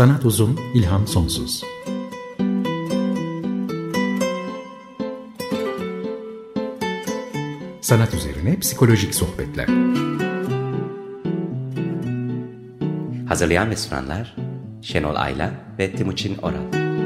Sanat 0.00 0.24
uzun, 0.24 0.60
ilham 0.74 1.06
sonsuz. 1.06 1.64
Sanat 7.80 8.14
üzerine 8.14 8.58
psikolojik 8.60 9.14
sohbetler. 9.14 9.68
Hazırlayan 13.28 13.70
ve 13.70 13.76
sunanlar 13.76 14.36
Şenol 14.82 15.14
Ayla 15.14 15.50
ve 15.78 15.92
Timuçin 15.92 16.36
Oral. 16.36 16.99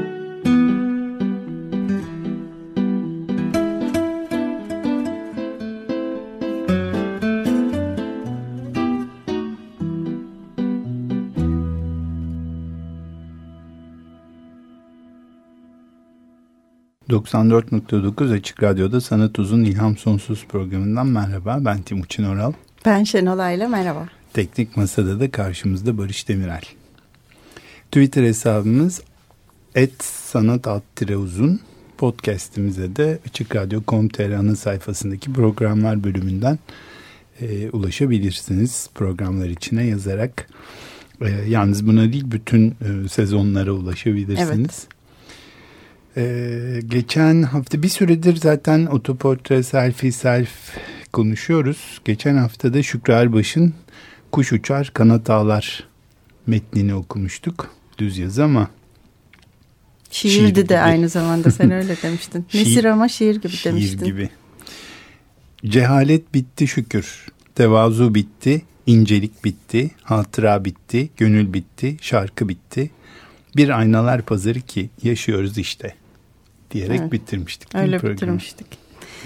94.9 17.15 18.33
Açık 18.33 18.63
Radyo'da 18.63 19.01
Sanat 19.01 19.39
Uzun 19.39 19.63
İlham 19.63 19.97
Sonsuz 19.97 20.45
programından 20.45 21.07
merhaba. 21.07 21.57
Ben 21.61 21.81
Timuçin 21.81 22.23
Oral. 22.23 22.53
Ben 22.85 23.03
Şenolay'la 23.03 23.67
merhaba. 23.67 24.09
Teknik 24.33 24.77
Masada 24.77 25.19
da 25.19 25.31
karşımızda 25.31 25.97
Barış 25.97 26.27
Demirel. 26.27 26.61
Twitter 27.91 28.23
hesabımız 28.23 29.01
et 29.75 30.03
sanat 30.03 30.67
uzun. 31.17 31.59
Podcast'imize 31.97 32.95
de 32.95 33.19
Açık 33.27 33.55
Radyo.com.tr 33.55 34.31
ana 34.31 34.55
sayfasındaki 34.55 35.33
programlar 35.33 36.03
bölümünden 36.03 36.59
e, 37.41 37.69
ulaşabilirsiniz. 37.69 38.89
Programlar 38.95 39.49
içine 39.49 39.83
yazarak. 39.83 40.47
E, 41.21 41.29
yalnız 41.47 41.87
buna 41.87 42.13
değil 42.13 42.25
bütün 42.31 42.69
e, 42.69 43.09
sezonlara 43.09 43.71
ulaşabilirsiniz. 43.71 44.49
Evet. 44.53 44.94
Ee, 46.17 46.79
geçen 46.87 47.43
hafta 47.43 47.83
bir 47.83 47.89
süredir 47.89 48.35
zaten 48.35 48.85
otoportre, 48.85 49.63
selfie, 49.63 50.11
self 50.11 50.49
konuşuyoruz. 51.13 52.01
Geçen 52.05 52.37
hafta 52.37 52.73
da 52.73 52.83
Şükrü 52.83 53.13
Erbaş'ın 53.13 53.73
Kuş 54.31 54.53
Uçar 54.53 54.91
Kanat 54.93 55.29
Ağlar 55.29 55.87
metnini 56.47 56.93
okumuştuk. 56.95 57.69
Düz 57.97 58.17
yazı 58.17 58.43
ama 58.43 58.69
Şiirdi 60.11 60.33
şiir 60.33 60.55
de 60.55 60.61
gibi. 60.61 60.77
aynı 60.77 61.09
zamanda 61.09 61.51
sen 61.51 61.71
öyle 61.79 61.95
demiştin. 62.03 62.45
şiir, 62.49 62.59
Nesir 62.65 62.85
ama 62.85 63.07
şiir 63.07 63.35
gibi 63.35 63.49
şiir 63.49 63.71
demiştin. 63.71 63.97
Şiir 63.99 64.05
gibi. 64.05 64.29
Cehalet 65.65 66.33
bitti 66.33 66.67
şükür. 66.67 67.25
Tevazu 67.55 68.15
bitti. 68.15 68.61
incelik 68.85 69.43
bitti. 69.45 69.91
Hatıra 70.03 70.65
bitti. 70.65 71.09
Gönül 71.17 71.53
bitti. 71.53 71.97
Şarkı 72.01 72.49
bitti. 72.49 72.91
Bir 73.55 73.69
aynalar 73.79 74.21
pazarı 74.21 74.61
ki 74.61 74.89
yaşıyoruz 75.03 75.57
işte 75.57 75.95
diyerek 76.75 76.99
evet. 76.99 77.11
bitirmiştik. 77.11 77.75
Öyle 77.75 78.03
bitirmiştik. 78.03 78.67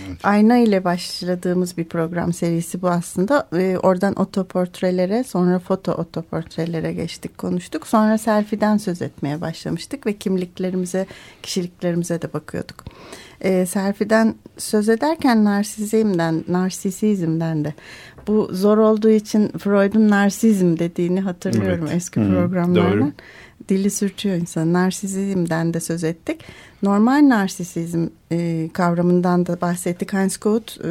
Evet. 0.08 0.25
Ayna 0.25 0.58
ile 0.58 0.83
başladığımız 0.83 1.78
bir 1.78 1.86
program 1.86 2.33
serisi 2.33 2.81
bu 2.81 2.89
aslında. 2.89 3.47
Ee, 3.53 3.78
oradan 3.83 4.19
otoportrelere 4.19 5.23
sonra 5.23 5.59
foto 5.59 5.92
otoportrelere 5.92 6.94
geçtik 6.94 7.38
konuştuk. 7.38 7.88
Sonra 7.88 8.17
selfie'den 8.17 8.77
söz 8.77 9.02
etmeye 9.02 9.42
başlamıştık 9.42 10.05
ve 10.05 10.14
kimliklerimize, 10.14 11.05
kişiliklerimize 11.44 12.22
de 12.22 12.33
bakıyorduk. 12.33 12.83
Ee, 13.42 13.66
selfie'den 13.66 14.36
söz 14.58 14.89
ederken 14.89 15.45
narsizmden, 15.45 16.44
narsisizmden 16.47 17.66
de 17.66 17.73
bu 18.27 18.50
zor 18.52 18.77
olduğu 18.77 19.09
için 19.09 19.47
Freud'un 19.47 20.09
narsizm 20.09 20.80
dediğini 20.80 21.21
hatırlıyorum 21.21 21.86
evet. 21.88 21.95
eski 21.95 22.20
hmm, 22.20 22.30
programlardan. 22.30 22.99
Doğru. 22.99 23.11
Dili 23.70 23.89
sürtüyor 23.89 24.36
insan. 24.36 24.73
Narsizmden 24.73 25.73
de 25.73 25.80
söz 25.80 26.04
ettik 26.04 26.42
normal 26.83 27.29
narsisizm 27.29 28.07
e, 28.31 28.69
kavramından 28.73 29.45
da 29.45 29.61
bahsettik. 29.61 30.13
Hans 30.13 30.37
Kuhn 30.37 30.61
e, 30.83 30.89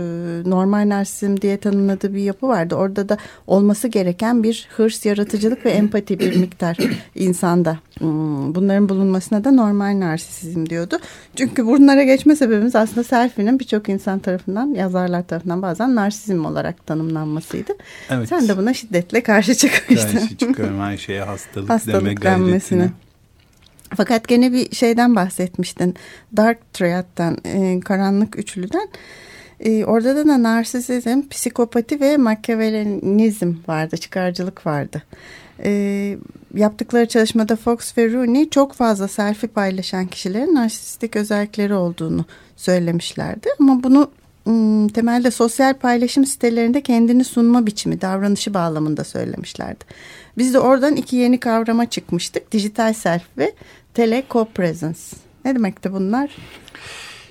normal 0.50 0.88
narsizm 0.88 1.40
diye 1.40 1.56
tanımladığı 1.56 2.14
bir 2.14 2.20
yapı 2.20 2.48
vardı. 2.48 2.74
Orada 2.74 3.08
da 3.08 3.16
olması 3.46 3.88
gereken 3.88 4.42
bir 4.42 4.68
hırs, 4.76 5.06
yaratıcılık 5.06 5.64
ve 5.64 5.70
empati 5.70 6.18
bir 6.18 6.36
miktar 6.36 6.76
insanda. 7.14 7.78
Hmm, 7.98 8.54
bunların 8.54 8.88
bulunmasına 8.88 9.44
da 9.44 9.50
normal 9.50 10.00
narsisizm 10.00 10.66
diyordu. 10.66 10.98
Çünkü 11.36 11.66
bunlara 11.66 12.02
geçme 12.02 12.36
sebebimiz 12.36 12.76
aslında 12.76 13.04
selfie'nin 13.04 13.58
birçok 13.58 13.88
insan 13.88 14.18
tarafından, 14.18 14.66
yazarlar 14.66 15.26
tarafından 15.26 15.62
bazen 15.62 15.94
narsizm 15.94 16.44
olarak 16.44 16.86
tanımlanmasıydı. 16.86 17.72
Evet. 18.10 18.28
Sen 18.28 18.48
de 18.48 18.56
buna 18.56 18.74
şiddetle 18.74 19.22
karşı 19.22 19.54
çıkmıştın. 19.54 20.18
Karşı 20.18 20.36
çıkıyorum 20.36 20.80
her 20.80 20.96
şeye 20.96 21.22
hastalık, 21.22 21.70
hastalık 21.70 22.00
deme 22.00 22.14
gayretine. 22.14 22.90
Fakat 23.96 24.28
gene 24.28 24.52
bir 24.52 24.74
şeyden 24.74 25.16
bahsetmiştin. 25.16 25.94
Dark 26.36 26.74
Triad'dan, 26.74 27.36
e, 27.44 27.80
karanlık 27.80 28.38
üçlüden. 28.38 28.88
E, 29.60 29.84
orada 29.84 30.16
da 30.16 30.42
narsisizm, 30.42 31.28
psikopati 31.30 32.00
ve 32.00 32.16
makyavelenizm 32.16 33.54
vardı, 33.68 33.96
çıkarcılık 33.96 34.66
vardı. 34.66 35.02
E, 35.64 36.16
yaptıkları 36.54 37.08
çalışmada 37.08 37.56
Fox 37.56 37.98
ve 37.98 38.12
Rooney 38.12 38.50
çok 38.50 38.72
fazla 38.72 39.08
selfie 39.08 39.48
paylaşan 39.48 40.06
kişilerin 40.06 40.54
narsistik 40.54 41.16
özellikleri 41.16 41.74
olduğunu 41.74 42.24
söylemişlerdi. 42.56 43.48
Ama 43.60 43.82
bunu 43.82 44.10
temelde 44.94 45.30
sosyal 45.30 45.74
paylaşım 45.74 46.26
sitelerinde 46.26 46.80
kendini 46.80 47.24
sunma 47.24 47.66
biçimi, 47.66 48.00
davranışı 48.00 48.54
bağlamında 48.54 49.04
söylemişlerdi. 49.04 49.84
Biz 50.38 50.54
de 50.54 50.58
oradan 50.58 50.96
iki 50.96 51.16
yeni 51.16 51.40
kavrama 51.40 51.90
çıkmıştık. 51.90 52.52
Dijital 52.52 52.92
self 52.92 53.22
ve 53.38 53.52
telecopresence. 53.94 54.98
Ne 55.44 55.54
demekti 55.54 55.92
bunlar? 55.92 56.36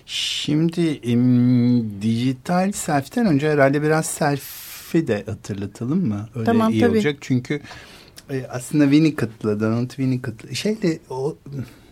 Şimdi 0.06 0.82
im, 1.04 2.02
dijital 2.02 2.72
self'ten 2.72 3.26
önce 3.26 3.52
herhalde 3.52 3.82
biraz 3.82 4.06
selfie 4.06 5.08
de 5.08 5.24
hatırlatalım 5.26 6.08
mı? 6.08 6.30
Öyle 6.36 6.46
tamam, 6.46 6.72
iyi 6.74 6.82
tabii. 6.82 6.92
olacak. 6.92 7.18
Çünkü 7.22 7.62
e, 8.30 8.46
aslında 8.50 8.84
Winnicott'la 8.84 9.60
Donald 9.60 9.90
Winnicott'la 9.90 10.54
şeyde 10.54 11.00
o 11.10 11.38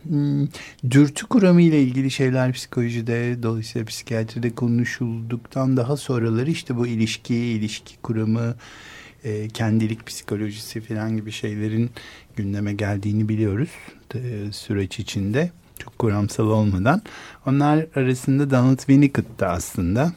hmm, 0.08 0.48
dürtü 0.92 1.26
kuramı 1.26 1.62
ile 1.62 1.82
ilgili 1.82 2.12
şeyler 2.12 2.54
psikolojide 2.54 3.44
dolayısıyla 3.44 3.86
psikiyatride 3.86 4.56
konuşulduktan 4.56 5.78
daha 5.78 5.98
sonraları 5.98 6.52
işte 6.52 6.78
bu 6.78 6.88
ilişki, 6.88 7.36
ilişki 7.36 7.98
kuramı, 7.98 8.56
e, 9.26 9.48
kendilik 9.48 10.08
psikolojisi 10.08 10.82
falan 10.82 11.18
gibi 11.18 11.32
şeylerin 11.32 11.90
gündeme 12.36 12.74
geldiğini 12.74 13.30
biliyoruz 13.30 13.70
e, 14.16 14.52
süreç 14.52 15.00
içinde 15.00 15.52
çok 15.80 16.00
kuramsal 16.00 16.48
olmadan. 16.48 17.02
Onlar 17.46 17.86
arasında 17.96 18.50
Donald 18.50 18.78
Winnicott 18.78 19.40
da 19.40 19.50
aslında 19.50 20.14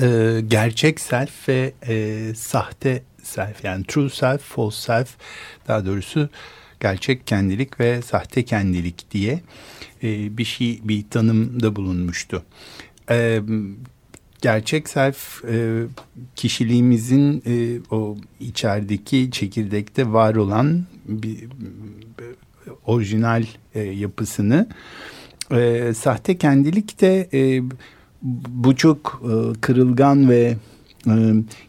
e, 0.00 0.40
gerçek 0.48 1.00
self 1.00 1.48
ve 1.48 1.72
e, 1.88 2.34
sahte 2.34 3.02
self 3.22 3.64
yani 3.64 3.84
true 3.84 4.10
self, 4.10 4.40
false 4.40 4.80
self 4.80 5.16
daha 5.68 5.86
doğrusu 5.86 6.28
gerçek 6.80 7.26
kendilik 7.26 7.80
ve 7.80 8.02
sahte 8.02 8.44
kendilik 8.44 9.10
diye 9.10 9.40
e, 10.02 10.38
bir 10.38 10.44
şey 10.44 10.80
bir 10.84 11.10
tanımda 11.10 11.76
bulunmuştu. 11.76 12.44
E, 13.10 13.40
gerçek 14.40 14.88
self 14.88 15.44
e, 15.44 15.82
kişiliğimizin 16.36 17.42
e, 17.46 17.80
o 17.90 18.16
içerideki 18.40 19.30
çekirdekte 19.30 20.12
var 20.12 20.34
olan 20.34 20.84
bir, 21.08 21.38
bir 21.38 21.50
orijinal 22.86 23.44
e, 23.74 23.80
yapısını. 23.80 24.68
E, 25.52 25.92
sahte 25.94 26.38
kendilik 26.38 27.00
de 27.00 27.28
e, 27.32 27.62
bu 28.48 28.76
çok 28.76 29.22
e, 29.24 29.60
kırılgan 29.60 30.28
ve 30.30 30.56
e, 31.06 31.14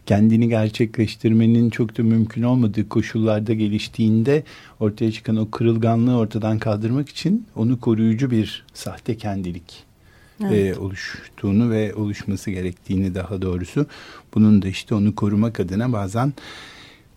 kendini 0.05 0.49
gerçekleştirmenin 0.49 1.69
çok 1.69 1.97
da 1.97 2.03
mümkün 2.03 2.43
olmadığı 2.43 2.89
koşullarda 2.89 3.53
geliştiğinde 3.53 4.43
ortaya 4.79 5.11
çıkan 5.11 5.35
o 5.35 5.51
kırılganlığı 5.51 6.17
ortadan 6.17 6.59
kaldırmak 6.59 7.09
için 7.09 7.47
onu 7.55 7.79
koruyucu 7.79 8.31
bir 8.31 8.65
sahte 8.73 9.17
kendilik 9.17 9.90
evet. 10.47 10.77
e, 10.77 10.79
oluştuğunu 10.79 11.71
ve 11.71 11.95
oluşması 11.95 12.51
gerektiğini 12.51 13.15
daha 13.15 13.41
doğrusu 13.41 13.85
bunun 14.33 14.61
da 14.61 14.67
işte 14.67 14.95
onu 14.95 15.15
korumak 15.15 15.59
adına 15.59 15.93
bazen 15.93 16.33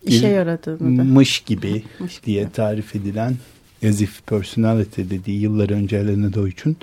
işe 0.03 0.27
yaradığını 0.27 0.97
da 0.97 1.03
mış 1.03 1.39
gibi 1.39 1.83
mış 1.99 2.23
diye 2.25 2.43
gibi. 2.43 2.51
tarif 2.51 2.95
edilen 2.95 3.35
as 3.87 4.01
if 4.01 4.27
personality 4.27 5.01
dediği 5.01 5.41
yıllar 5.41 5.69
önce 5.69 5.97
Elena 5.97 6.33
Deutsch'un 6.33 6.77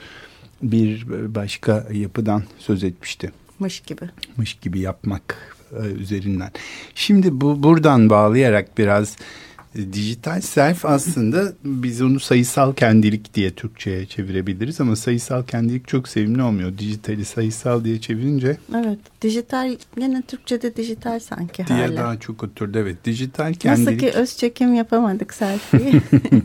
bir 0.63 1.07
başka 1.35 1.89
yapıdan 1.93 2.43
söz 2.59 2.85
etmişti. 2.85 3.33
Mış 3.59 3.81
gibi. 3.81 4.05
Mış 4.37 4.55
gibi 4.55 4.81
yapmak 4.81 5.57
e, 5.83 5.87
üzerinden. 5.87 6.51
Şimdi 6.95 7.41
bu 7.41 7.63
buradan 7.63 8.11
bağlayarak 8.11 8.79
biraz 8.79 9.17
E, 9.17 9.52
dijital 9.75 10.41
self 10.41 10.85
aslında 10.85 11.53
biz 11.65 12.03
onu 12.03 12.21
sayısal 12.21 12.75
kendilik 12.75 13.35
diye 13.35 13.51
Türkçe'ye 13.51 14.07
çevirebiliriz 14.07 14.81
ama 14.81 14.97
sayısal 14.97 15.43
kendilik 15.43 15.89
çok 15.89 16.09
sevimli 16.09 16.43
olmuyor. 16.43 16.79
Dijitali 16.79 17.25
sayısal 17.25 17.85
diye 17.85 18.01
çevirince. 18.01 18.57
Evet 18.77 18.99
dijital 19.23 19.77
yine 20.01 20.23
Türkçe'de 20.23 20.77
dijital 20.77 21.21
sanki 21.21 21.67
diye 21.67 21.79
hala. 21.79 21.97
daha 21.97 22.21
çok 22.21 22.43
oturdu 22.43 22.79
evet 22.79 23.05
dijital 23.05 23.55
kendilik. 23.55 23.87
Nasıl 23.87 23.99
ki 23.99 24.11
öz 24.11 24.37
çekim 24.37 24.75
yapamadık 24.75 25.35
selfie'yi. 25.35 25.93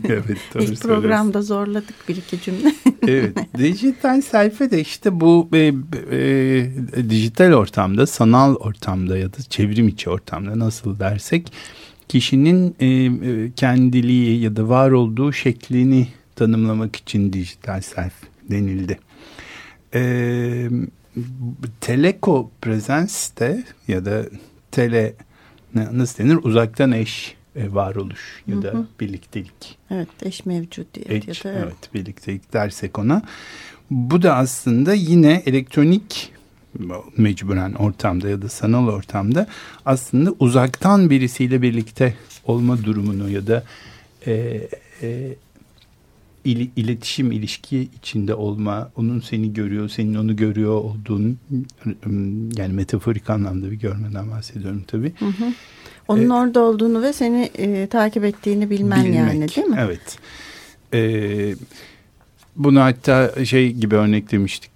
evet 0.08 0.38
doğru 0.54 0.62
İlk 0.62 0.82
programda 0.82 1.42
zorladık 1.42 2.08
bir 2.08 2.16
iki 2.16 2.40
cümle. 2.40 2.74
evet 3.08 3.36
dijital 3.58 4.20
selfie 4.20 4.70
de 4.70 4.80
işte 4.80 5.20
bu 5.20 5.48
e, 5.52 5.58
e, 6.12 7.10
dijital 7.10 7.52
ortamda 7.52 8.06
sanal 8.06 8.54
ortamda 8.54 9.18
ya 9.18 9.32
da 9.32 9.36
çevrim 9.50 9.88
içi 9.88 10.10
ortamda 10.10 10.58
nasıl 10.58 10.98
dersek 10.98 11.52
kişinin 12.08 12.76
e, 12.80 12.86
e, 12.86 13.52
kendiliği 13.56 14.40
ya 14.40 14.56
da 14.56 14.68
var 14.68 14.90
olduğu 14.90 15.32
şeklini 15.32 16.08
tanımlamak 16.36 16.96
için 16.96 17.32
dijital 17.32 17.80
self 17.80 18.12
denildi. 18.50 18.98
E, 19.94 20.70
teleko 21.80 22.50
presens 22.60 23.30
de 23.38 23.64
ya 23.88 24.04
da 24.04 24.24
tele 24.70 25.14
nasıl 25.74 26.24
denir 26.24 26.38
uzaktan 26.42 26.92
eş 26.92 27.34
e, 27.56 27.74
varoluş 27.74 28.42
ya 28.46 28.62
da 28.62 28.68
hı 28.68 28.78
hı. 28.78 28.86
birliktelik. 29.00 29.78
Evet 29.90 30.08
eş 30.22 30.46
mevcudiyet 30.46 31.28
eş, 31.28 31.44
ya 31.44 31.52
da 31.52 31.58
evet 31.58 31.94
birliktelik 31.94 32.52
dersek 32.52 32.98
ona. 32.98 33.22
Bu 33.90 34.22
da 34.22 34.36
aslında 34.36 34.94
yine 34.94 35.42
elektronik 35.46 36.32
mecburen 37.16 37.72
ortamda 37.72 38.28
ya 38.28 38.42
da 38.42 38.48
sanal 38.48 38.88
ortamda 38.88 39.46
aslında 39.86 40.34
uzaktan 40.38 41.10
birisiyle 41.10 41.62
birlikte 41.62 42.14
olma 42.44 42.84
durumunu 42.84 43.30
ya 43.30 43.46
da 43.46 43.64
e, 44.26 44.62
e, 45.02 45.34
il, 46.44 46.68
iletişim 46.76 47.32
ilişki 47.32 47.88
içinde 47.98 48.34
olma, 48.34 48.90
onun 48.96 49.20
seni 49.20 49.52
görüyor, 49.52 49.88
senin 49.88 50.14
onu 50.14 50.36
görüyor 50.36 50.74
olduğun 50.74 51.38
yani 52.56 52.72
metaforik 52.72 53.30
anlamda 53.30 53.70
bir 53.70 53.76
görmeden 53.76 54.30
bahsediyorum 54.30 54.84
tabii. 54.86 55.12
Hı 55.18 55.24
hı. 55.24 55.52
Onun 56.08 56.30
ee, 56.30 56.32
orada 56.32 56.60
olduğunu 56.60 57.02
ve 57.02 57.12
seni 57.12 57.50
e, 57.58 57.86
takip 57.86 58.24
ettiğini 58.24 58.70
bilmen 58.70 59.04
bilmek, 59.04 59.18
yani 59.18 59.48
değil 59.56 59.66
mi? 59.66 59.76
Evet. 59.80 60.18
Evet 60.92 61.58
bunu 62.58 62.80
hatta 62.80 63.44
şey 63.44 63.72
gibi 63.72 63.94
örneklemiştik. 63.94 64.70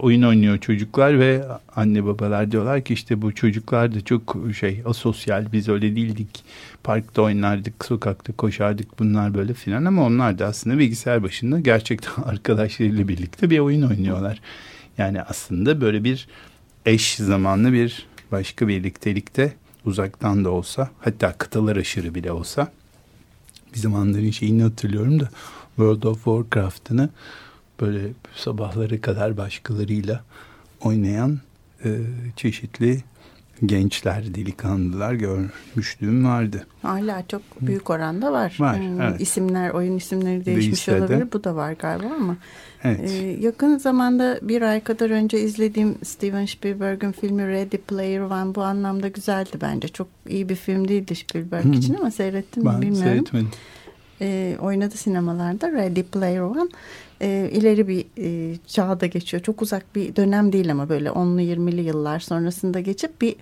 oyun 0.00 0.22
oynuyor 0.22 0.58
çocuklar 0.58 1.20
ve 1.20 1.44
anne 1.76 2.04
babalar 2.04 2.52
diyorlar 2.52 2.84
ki 2.84 2.94
işte 2.94 3.22
bu 3.22 3.34
çocuklar 3.34 3.94
da 3.94 4.00
çok 4.00 4.36
şey 4.58 4.82
asosyal. 4.84 5.52
Biz 5.52 5.68
öyle 5.68 5.96
değildik. 5.96 6.44
Parkta 6.84 7.22
oynardık, 7.22 7.84
sokakta 7.84 8.32
koşardık 8.32 8.98
bunlar 8.98 9.34
böyle 9.34 9.54
filan 9.54 9.84
ama 9.84 10.04
onlar 10.04 10.38
da 10.38 10.46
aslında 10.46 10.78
bilgisayar 10.78 11.22
başında 11.22 11.60
gerçekten 11.60 12.22
arkadaşlarıyla 12.24 13.08
birlikte 13.08 13.50
bir 13.50 13.58
oyun 13.58 13.82
oynuyorlar. 13.82 14.40
Yani 14.98 15.22
aslında 15.22 15.80
böyle 15.80 16.04
bir 16.04 16.28
eş 16.86 17.16
zamanlı 17.16 17.72
bir 17.72 18.06
başka 18.32 18.68
birliktelikte 18.68 19.52
uzaktan 19.84 20.44
da 20.44 20.50
olsa 20.50 20.90
hatta 21.00 21.32
kıtalar 21.32 21.76
aşırı 21.76 22.14
bile 22.14 22.32
olsa 22.32 22.72
bir 23.76 23.80
zamanların 23.80 24.30
şeyini 24.30 24.62
hatırlıyorum 24.62 25.20
da 25.20 25.28
World 25.76 26.02
of 26.02 26.24
Warcraft'ını 26.24 27.08
böyle 27.80 28.08
sabahları 28.36 29.00
kadar 29.00 29.36
başkalarıyla 29.36 30.24
oynayan 30.80 31.40
e, 31.84 32.00
çeşitli 32.36 33.02
gençler, 33.64 34.34
delikanlılar 34.34 35.14
görmüşlüğüm 35.14 36.24
vardı. 36.24 36.66
Hala 36.82 37.24
çok 37.28 37.42
büyük 37.60 37.90
oranda 37.90 38.32
var. 38.32 38.56
Var, 38.58 38.78
hmm, 38.78 39.00
evet. 39.00 39.20
İsimler, 39.20 39.70
oyun 39.70 39.96
isimleri 39.96 40.44
değişmiş 40.44 40.66
Değişse 40.66 40.98
olabilir. 40.98 41.20
De. 41.20 41.32
Bu 41.32 41.44
da 41.44 41.56
var 41.56 41.72
galiba 41.72 42.14
ama. 42.14 42.36
Evet. 42.84 43.10
Ee, 43.10 43.36
yakın 43.40 43.78
zamanda 43.78 44.38
bir 44.42 44.62
ay 44.62 44.80
kadar 44.80 45.10
önce 45.10 45.40
izlediğim 45.40 45.94
Steven 46.04 46.46
Spielberg'in 46.46 47.12
filmi 47.12 47.48
Ready 47.48 47.76
Player 47.76 48.20
One 48.20 48.54
bu 48.54 48.62
anlamda 48.62 49.08
güzeldi 49.08 49.58
bence. 49.60 49.88
Çok 49.88 50.08
iyi 50.28 50.48
bir 50.48 50.56
film 50.56 50.88
değildi 50.88 51.14
Spielberg 51.14 51.64
hmm. 51.64 51.72
için 51.72 51.94
ama 51.94 52.10
seyrettim 52.10 52.62
mi 52.62 52.70
bilmiyorum. 52.70 52.96
Ben 52.96 53.04
seyretmedim 53.04 53.50
e, 54.20 54.56
oynadı 54.60 54.96
sinemalarda 54.96 55.72
Ready 55.72 56.02
Player 56.02 56.40
One 56.40 56.68
e, 57.20 57.50
ileri 57.52 57.88
bir 57.88 58.04
e, 58.18 58.56
çağda 58.66 59.06
geçiyor. 59.06 59.42
Çok 59.42 59.62
uzak 59.62 59.94
bir 59.94 60.16
dönem 60.16 60.52
değil 60.52 60.70
ama 60.70 60.88
böyle 60.88 61.08
10'lu 61.08 61.40
20'li 61.40 61.80
yıllar 61.80 62.20
sonrasında 62.20 62.80
geçip 62.80 63.20
bir 63.20 63.36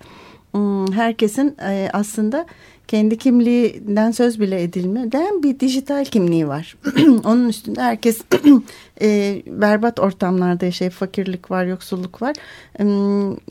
herkesin 0.93 1.57
e, 1.61 1.89
aslında 1.93 2.45
kendi 2.87 3.17
kimliğinden 3.17 4.11
söz 4.11 4.39
bile 4.39 4.63
edilmeden 4.63 5.43
bir 5.43 5.59
dijital 5.59 6.05
kimliği 6.05 6.47
var. 6.47 6.77
Onun 7.25 7.49
üstünde 7.49 7.81
herkes 7.81 8.21
e, 9.01 9.41
berbat 9.47 9.99
ortamlarda 9.99 10.65
yaşayıp 10.65 10.93
fakirlik 10.93 11.51
var, 11.51 11.65
yoksulluk 11.65 12.21
var. 12.21 12.35
E, 12.79 12.83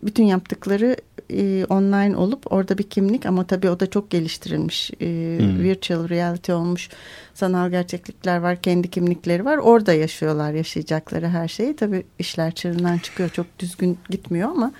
bütün 0.02 0.24
yaptıkları 0.24 0.96
e, 1.30 1.64
online 1.64 2.16
olup 2.16 2.52
orada 2.52 2.78
bir 2.78 2.82
kimlik 2.82 3.26
ama 3.26 3.44
tabii 3.44 3.70
o 3.70 3.80
da 3.80 3.90
çok 3.90 4.10
geliştirilmiş. 4.10 4.90
E, 4.90 5.38
hmm. 5.38 5.62
Virtual 5.62 6.08
reality 6.08 6.52
olmuş. 6.52 6.88
Sanal 7.34 7.70
gerçeklikler 7.70 8.38
var, 8.38 8.62
kendi 8.62 8.90
kimlikleri 8.90 9.44
var. 9.44 9.56
Orada 9.56 9.92
yaşıyorlar 9.92 10.52
yaşayacakları 10.52 11.28
her 11.28 11.48
şeyi. 11.48 11.76
Tabii 11.76 12.02
işler 12.18 12.54
çığırından 12.54 12.98
çıkıyor. 12.98 13.28
Çok 13.28 13.46
düzgün 13.58 13.98
gitmiyor 14.10 14.50
ama 14.50 14.72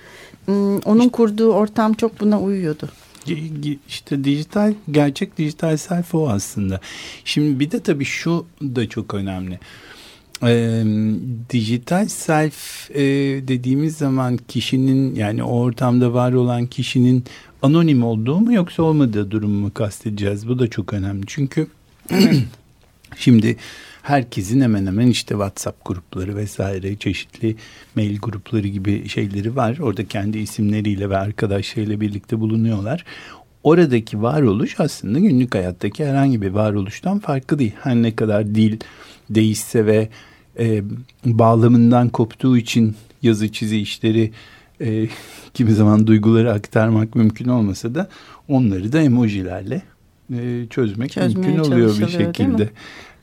onun 0.84 1.08
kurduğu 1.08 1.52
ortam 1.52 1.94
çok 1.94 2.20
buna 2.20 2.40
uyuyordu. 2.40 2.88
İşte 3.88 4.24
dijital 4.24 4.74
gerçek 4.90 5.38
dijital 5.38 5.76
self 5.76 6.14
o 6.14 6.28
aslında. 6.28 6.80
Şimdi 7.24 7.60
bir 7.60 7.70
de 7.70 7.80
tabii 7.80 8.04
şu 8.04 8.46
da 8.62 8.88
çok 8.88 9.14
önemli. 9.14 9.58
Ee, 10.42 10.84
dijital 11.50 12.08
self 12.08 12.90
e, 12.90 13.02
dediğimiz 13.48 13.96
zaman 13.96 14.36
kişinin 14.36 15.14
yani 15.14 15.42
o 15.42 15.58
ortamda 15.58 16.14
var 16.14 16.32
olan 16.32 16.66
kişinin 16.66 17.24
anonim 17.62 18.04
olduğu 18.04 18.40
mu 18.40 18.54
yoksa 18.54 18.82
olmadığı 18.82 19.30
durumu 19.30 19.60
mu 19.60 19.74
kastedeceğiz? 19.74 20.48
Bu 20.48 20.58
da 20.58 20.70
çok 20.70 20.92
önemli. 20.92 21.22
Çünkü 21.26 21.66
şimdi 23.16 23.56
herkesin 24.04 24.60
hemen 24.60 24.86
hemen 24.86 25.06
işte 25.06 25.28
WhatsApp 25.28 25.84
grupları 25.84 26.36
vesaire 26.36 26.96
çeşitli 26.96 27.56
mail 27.96 28.18
grupları 28.18 28.68
gibi 28.68 29.08
şeyleri 29.08 29.56
var. 29.56 29.78
Orada 29.78 30.04
kendi 30.04 30.38
isimleriyle 30.38 31.10
ve 31.10 31.16
arkadaşlarıyla 31.16 32.00
birlikte 32.00 32.40
bulunuyorlar. 32.40 33.04
Oradaki 33.62 34.22
varoluş 34.22 34.80
aslında 34.80 35.18
günlük 35.18 35.54
hayattaki 35.54 36.06
herhangi 36.06 36.42
bir 36.42 36.50
varoluştan 36.50 37.18
farklı 37.18 37.58
değil. 37.58 37.72
Her 37.82 37.96
ne 37.96 38.16
kadar 38.16 38.54
dil 38.54 38.80
değişse 39.30 39.86
ve 39.86 40.08
e, 40.58 40.82
bağlamından 41.24 42.08
koptuğu 42.08 42.56
için 42.56 42.96
yazı 43.22 43.52
çizi 43.52 43.78
işleri 43.78 44.32
e, 44.80 45.08
kimi 45.54 45.72
zaman 45.72 46.06
duyguları 46.06 46.52
aktarmak 46.52 47.14
mümkün 47.14 47.48
olmasa 47.48 47.94
da 47.94 48.08
onları 48.48 48.92
da 48.92 49.00
emojilerle 49.00 49.82
e, 50.32 50.66
çözmek 50.70 51.12
Çözmeye 51.12 51.46
mümkün 51.46 51.58
oluyor 51.58 51.98
bir 51.98 52.08
şekilde. 52.08 52.70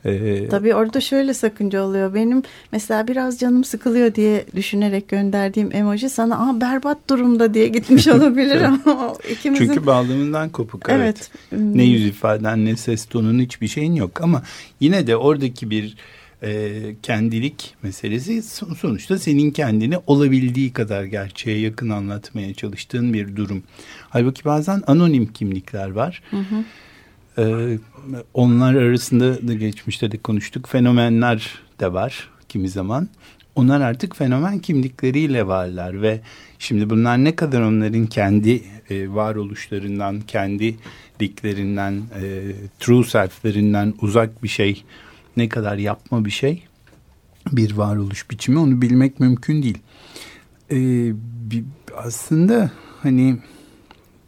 Ee, 0.04 0.48
Tabii 0.48 0.74
orada 0.74 1.00
şöyle 1.00 1.34
sakınca 1.34 1.82
oluyor. 1.82 2.14
Benim 2.14 2.42
mesela 2.72 3.08
biraz 3.08 3.38
canım 3.38 3.64
sıkılıyor 3.64 4.14
diye 4.14 4.44
düşünerek 4.56 5.08
gönderdiğim 5.08 5.72
emoji 5.72 6.08
sana 6.08 6.50
Aa, 6.50 6.60
berbat 6.60 6.98
durumda 7.10 7.54
diye 7.54 7.68
gitmiş 7.68 8.08
olabilir 8.08 8.60
ama 8.60 9.14
ikimizin... 9.30 9.66
Çünkü 9.66 9.86
bağlamından 9.86 10.48
kopuk. 10.48 10.82
Evet. 10.88 11.30
evet. 11.52 11.62
Ne 11.74 11.84
yüz 11.84 12.06
ifaden 12.06 12.64
ne 12.64 12.76
ses 12.76 13.06
tonun 13.06 13.40
hiçbir 13.40 13.68
şeyin 13.68 13.94
yok 13.94 14.20
ama 14.20 14.42
yine 14.80 15.06
de 15.06 15.16
oradaki 15.16 15.70
bir 15.70 15.96
e, 16.42 16.80
kendilik 17.02 17.74
meselesi 17.82 18.42
sonuçta 18.76 19.18
senin 19.18 19.50
kendini 19.50 19.98
olabildiği 20.06 20.72
kadar 20.72 21.04
gerçeğe 21.04 21.58
yakın 21.58 21.90
anlatmaya 21.90 22.54
çalıştığın 22.54 23.14
bir 23.14 23.36
durum. 23.36 23.62
Halbuki 24.10 24.44
bazen 24.44 24.82
anonim 24.86 25.26
kimlikler 25.26 25.90
var. 25.90 26.22
Hı 26.30 26.36
hı. 26.36 26.64
Ee, 27.38 27.78
onlar 28.34 28.74
arasında 28.74 29.48
da 29.48 29.54
geçmişte 29.54 30.12
de 30.12 30.18
konuştuk. 30.18 30.68
Fenomenler 30.68 31.58
de 31.80 31.92
var 31.92 32.28
kimi 32.48 32.68
zaman. 32.68 33.08
Onlar 33.54 33.80
artık 33.80 34.16
fenomen 34.16 34.58
kimlikleriyle 34.58 35.46
varlar 35.46 36.02
ve 36.02 36.20
şimdi 36.58 36.90
bunlar 36.90 37.24
ne 37.24 37.36
kadar 37.36 37.60
onların 37.60 38.06
kendi 38.06 38.62
e, 38.90 39.14
varoluşlarından, 39.14 40.20
kendi 40.20 40.76
liklerinden, 41.22 42.02
e, 42.22 42.52
true 42.80 43.04
selflerinden 43.04 43.94
uzak 44.00 44.42
bir 44.42 44.48
şey, 44.48 44.84
ne 45.36 45.48
kadar 45.48 45.76
yapma 45.76 46.24
bir 46.24 46.30
şey, 46.30 46.62
bir 47.52 47.72
varoluş 47.72 48.30
biçimi 48.30 48.58
onu 48.58 48.82
bilmek 48.82 49.20
mümkün 49.20 49.62
değil. 49.62 49.78
E, 50.70 50.76
bir, 51.50 51.64
aslında 51.96 52.70
hani 53.02 53.36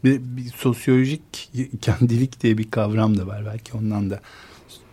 bir, 0.05 0.19
bir 0.21 0.51
sosyolojik 0.57 1.49
kendilik 1.81 2.41
diye 2.41 2.57
bir 2.57 2.71
kavram 2.71 3.17
da 3.17 3.27
var 3.27 3.45
belki 3.45 3.77
ondan 3.77 4.09
da 4.09 4.19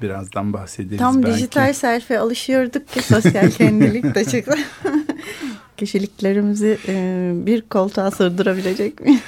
birazdan 0.03 0.53
bahsederiz 0.53 0.99
Tam 0.99 1.23
belki. 1.23 1.37
dijital 1.37 1.73
selfie 1.73 2.19
alışıyorduk 2.19 2.89
ki 2.89 3.03
sosyal 3.03 3.51
kendilik 3.59 4.15
de 4.15 4.25
çıktı. 4.25 4.59
Kişiliklerimizi 5.77 6.79
e, 6.89 7.33
bir 7.35 7.61
koltuğa 7.63 8.11
sığdırabilecek 8.11 9.01
mi? 9.01 9.21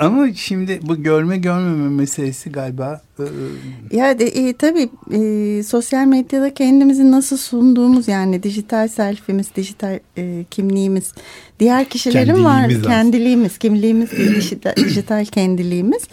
Ama 0.00 0.34
şimdi 0.34 0.80
bu 0.82 1.02
görme 1.02 1.36
görmeme 1.36 1.88
meselesi 1.88 2.52
galiba. 2.52 3.02
E, 3.18 3.96
ya 3.96 4.18
de, 4.18 4.24
e, 4.24 4.52
tabii 4.52 4.88
e, 5.12 5.62
sosyal 5.62 6.06
medyada 6.06 6.54
kendimizi 6.54 7.10
nasıl 7.10 7.36
sunduğumuz 7.36 8.08
yani 8.08 8.42
dijital 8.42 8.88
selfie'miz, 8.88 9.46
dijital 9.56 9.98
e, 10.16 10.44
kimliğimiz, 10.50 11.12
diğer 11.60 11.84
kişilerin 11.84 12.44
var 12.44 12.70
kendiliğimiz, 12.82 13.58
kimliğimiz, 13.58 14.10
dijital, 14.36 14.76
dijital 14.76 15.24
kendiliğimiz 15.24 16.02
e, 16.02 16.08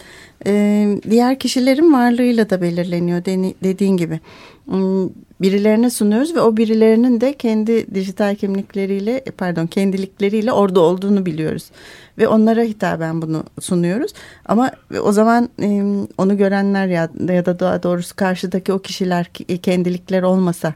diğer 1.10 1.40
kişilerin 1.40 1.94
varlığıyla 1.94 2.50
da 2.50 2.62
belirleniyor 2.62 3.26
dediğin 3.64 3.98
gibi. 3.98 4.20
Hmm, 4.66 5.10
birilerine 5.42 5.90
sunuyoruz 5.90 6.36
ve 6.36 6.42
o 6.42 6.58
birilerinin 6.58 7.22
de 7.22 7.34
kendi 7.34 7.96
dijital 7.96 8.36
kimlikleriyle 8.36 9.24
pardon 9.38 9.68
kendilikleriyle 9.68 10.52
orada 10.52 10.80
olduğunu 10.80 11.26
biliyoruz 11.26 11.72
ve 12.18 12.28
onlara 12.28 12.62
hitaben 12.62 13.22
bunu 13.22 13.44
sunuyoruz 13.60 14.14
ama 14.46 14.72
o 15.02 15.12
zaman 15.12 15.50
onu 16.18 16.38
görenler 16.38 16.88
ya, 16.88 17.10
ya 17.30 17.46
da 17.46 17.60
daha 17.60 17.84
doğrusu 17.84 18.16
karşıdaki 18.16 18.74
o 18.74 18.80
kişiler 18.80 19.26
kendilikler 19.62 20.24
olmasa 20.24 20.74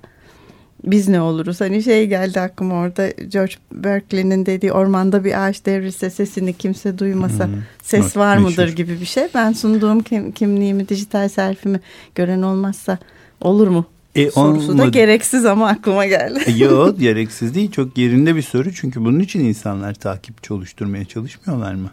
biz 0.84 1.08
ne 1.08 1.22
oluruz? 1.22 1.62
Hani 1.62 1.84
şey 1.84 2.08
geldi 2.08 2.40
aklıma 2.40 2.76
orada 2.76 3.10
George 3.10 3.54
Berkeley'nin 3.72 4.46
dediği 4.46 4.72
ormanda 4.72 5.24
bir 5.24 5.46
ağaç 5.46 5.66
devrilse 5.66 6.10
sesini 6.10 6.54
kimse 6.54 6.98
duymasa 6.98 7.48
hmm. 7.48 7.54
ses 7.84 8.18
var 8.18 8.38
mıdır 8.38 8.70
gibi 8.70 9.00
bir 9.02 9.06
şey. 9.06 9.28
Ben 9.34 9.54
sunduğum 9.54 10.04
kim, 10.04 10.32
kimliğimi, 10.32 10.90
dijital 10.90 11.30
selfimi 11.30 11.80
gören 12.16 12.42
olmazsa 12.42 12.98
olur 13.42 13.68
mu? 13.68 13.86
E, 14.16 14.32
Sorusu 14.32 14.78
da 14.78 14.88
gereksiz 14.88 15.46
ama 15.46 15.68
aklıma 15.68 16.06
geldi. 16.06 16.40
E, 16.46 16.52
yok 16.52 17.00
gereksiz 17.00 17.56
değil 17.56 17.72
çok 17.72 17.98
yerinde 17.98 18.36
bir 18.36 18.42
soru 18.42 18.74
çünkü 18.74 19.06
bunun 19.06 19.20
için 19.20 19.40
insanlar 19.40 19.94
takipçi 19.94 20.54
oluşturmaya 20.54 21.06
çalışmıyorlar 21.06 21.74
mı? 21.74 21.90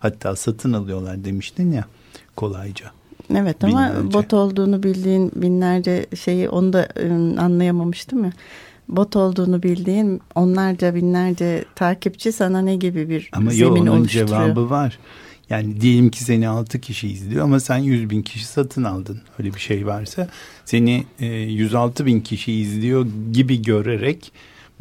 Hatta 0.00 0.36
satın 0.36 0.72
alıyorlar 0.72 1.24
demiştin 1.24 1.72
ya 1.72 1.84
kolayca. 2.36 2.90
Evet 3.36 3.64
ama 3.64 3.90
binlerce. 3.90 4.12
bot 4.12 4.34
olduğunu 4.34 4.82
bildiğin 4.82 5.32
binlerce 5.36 6.06
şeyi 6.20 6.48
onu 6.48 6.72
da 6.72 6.88
ıı, 7.00 7.40
anlayamamıştım 7.40 8.24
ya. 8.24 8.32
Bot 8.88 9.16
olduğunu 9.16 9.62
bildiğin 9.62 10.20
onlarca 10.34 10.94
binlerce 10.94 11.64
takipçi 11.74 12.32
sana 12.32 12.60
ne 12.60 12.76
gibi 12.76 13.08
bir 13.08 13.30
ama 13.32 13.50
zemin 13.50 13.76
yok, 13.76 13.88
onun 13.88 14.00
oluşturuyor? 14.00 14.28
cevabı 14.28 14.70
var. 14.70 14.98
Yani 15.50 15.80
diyelim 15.80 16.10
ki 16.10 16.24
seni 16.24 16.48
altı 16.48 16.80
kişi 16.80 17.08
izliyor 17.08 17.44
ama 17.44 17.60
sen 17.60 17.78
yüz 17.78 18.10
bin 18.10 18.22
kişi 18.22 18.46
satın 18.46 18.84
aldın. 18.84 19.20
Öyle 19.38 19.54
bir 19.54 19.60
şey 19.60 19.86
varsa 19.86 20.28
seni 20.64 21.04
e, 21.20 21.26
106 21.26 22.06
bin 22.06 22.20
kişi 22.20 22.52
izliyor 22.52 23.06
gibi 23.32 23.62
görerek 23.62 24.32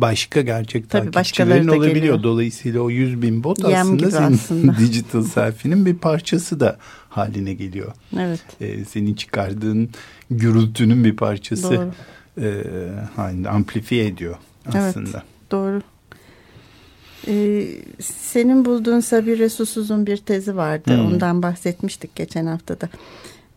başka 0.01 0.41
gerçek 0.41 0.89
Tabii 0.89 1.11
takipçilerin 1.11 1.67
olabiliyor. 1.67 1.95
Geliyor. 1.95 2.23
Dolayısıyla 2.23 2.81
o 2.81 2.89
yüz 2.89 3.21
bin 3.21 3.43
bot 3.43 3.59
Yem 3.69 3.81
aslında 3.81 4.11
senin 4.11 4.33
aslında. 4.33 4.77
digital 4.79 5.23
selfie'nin 5.23 5.85
bir 5.85 5.95
parçası 5.95 6.59
da 6.59 6.77
haline 7.09 7.53
geliyor. 7.53 7.93
Evet. 8.19 8.41
Ee, 8.61 8.85
senin 8.85 9.13
çıkardığın 9.13 9.89
gürültünün 10.31 11.03
bir 11.03 11.15
parçası 11.15 11.71
doğru. 11.71 11.91
e, 12.45 12.63
halinde 13.15 13.49
amplifiye 13.49 14.05
ediyor 14.05 14.35
aslında. 14.65 15.09
Evet, 15.17 15.51
doğru. 15.51 15.81
Ee, 17.27 17.67
senin 18.01 18.65
bulduğun 18.65 18.99
Sabire 18.99 19.49
Susuz'un 19.49 20.05
bir 20.05 20.17
tezi 20.17 20.55
vardı. 20.55 20.97
Hmm. 20.97 21.05
Ondan 21.05 21.43
bahsetmiştik 21.43 22.15
geçen 22.15 22.45
haftada. 22.45 22.89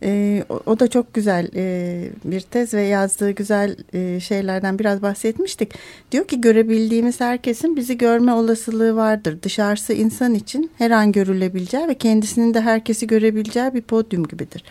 E, 0.05 0.43
o, 0.49 0.59
o 0.65 0.79
da 0.79 0.87
çok 0.87 1.13
güzel 1.13 1.49
e, 1.55 2.09
bir 2.25 2.41
tez 2.41 2.73
ve 2.73 2.81
yazdığı 2.81 3.31
güzel 3.31 3.75
e, 3.93 4.19
şeylerden 4.19 4.79
biraz 4.79 5.01
bahsetmiştik. 5.01 5.73
Diyor 6.11 6.27
ki 6.27 6.41
görebildiğimiz 6.41 7.21
herkesin 7.21 7.75
bizi 7.75 7.97
görme 7.97 8.33
olasılığı 8.33 8.95
vardır. 8.95 9.37
Dışarısı 9.41 9.93
insan 9.93 10.33
için 10.33 10.71
her 10.77 10.91
an 10.91 11.11
görülebileceği 11.11 11.87
ve 11.87 11.93
kendisinin 11.93 12.53
de 12.53 12.61
herkesi 12.61 13.07
görebileceği 13.07 13.73
bir 13.73 13.81
podyum 13.81 14.23
gibidir. 14.23 14.63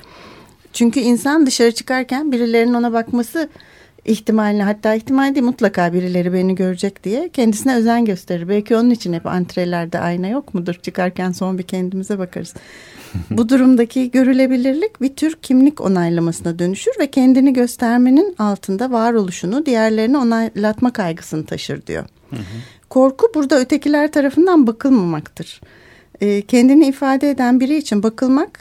Çünkü 0.72 1.00
insan 1.00 1.46
dışarı 1.46 1.72
çıkarken 1.72 2.32
birilerinin 2.32 2.74
ona 2.74 2.92
bakması 2.92 3.48
ihtimaline 4.04 4.62
hatta 4.62 4.94
ihtimal 4.94 5.34
değil 5.34 5.46
mutlaka 5.46 5.92
birileri 5.92 6.32
beni 6.32 6.54
görecek 6.54 7.04
diye 7.04 7.28
kendisine 7.28 7.76
özen 7.76 8.04
gösterir. 8.04 8.48
Belki 8.48 8.76
onun 8.76 8.90
için 8.90 9.12
hep 9.12 9.26
antrelerde 9.26 9.98
ayna 9.98 10.28
yok 10.28 10.54
mudur? 10.54 10.74
Çıkarken 10.74 11.32
son 11.32 11.58
bir 11.58 11.62
kendimize 11.62 12.18
bakarız. 12.18 12.54
Bu 13.30 13.48
durumdaki 13.48 14.10
görülebilirlik 14.10 15.00
bir 15.00 15.16
tür 15.16 15.34
kimlik 15.42 15.80
onaylamasına 15.80 16.58
dönüşür 16.58 16.92
ve 17.00 17.06
kendini 17.06 17.52
göstermenin 17.52 18.34
altında 18.38 18.92
varoluşunu 18.92 19.66
diğerlerine 19.66 20.18
onaylatma 20.18 20.92
kaygısını 20.92 21.46
taşır 21.46 21.86
diyor. 21.86 22.04
Korku 22.90 23.26
burada 23.34 23.60
ötekiler 23.60 24.12
tarafından 24.12 24.66
bakılmamaktır. 24.66 25.60
E, 26.20 26.42
kendini 26.42 26.86
ifade 26.86 27.30
eden 27.30 27.60
biri 27.60 27.76
için 27.76 28.02
bakılmak 28.02 28.60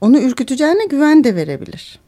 onu 0.00 0.20
ürküteceğine 0.20 0.86
güven 0.86 1.24
de 1.24 1.36
verebilir. 1.36 1.98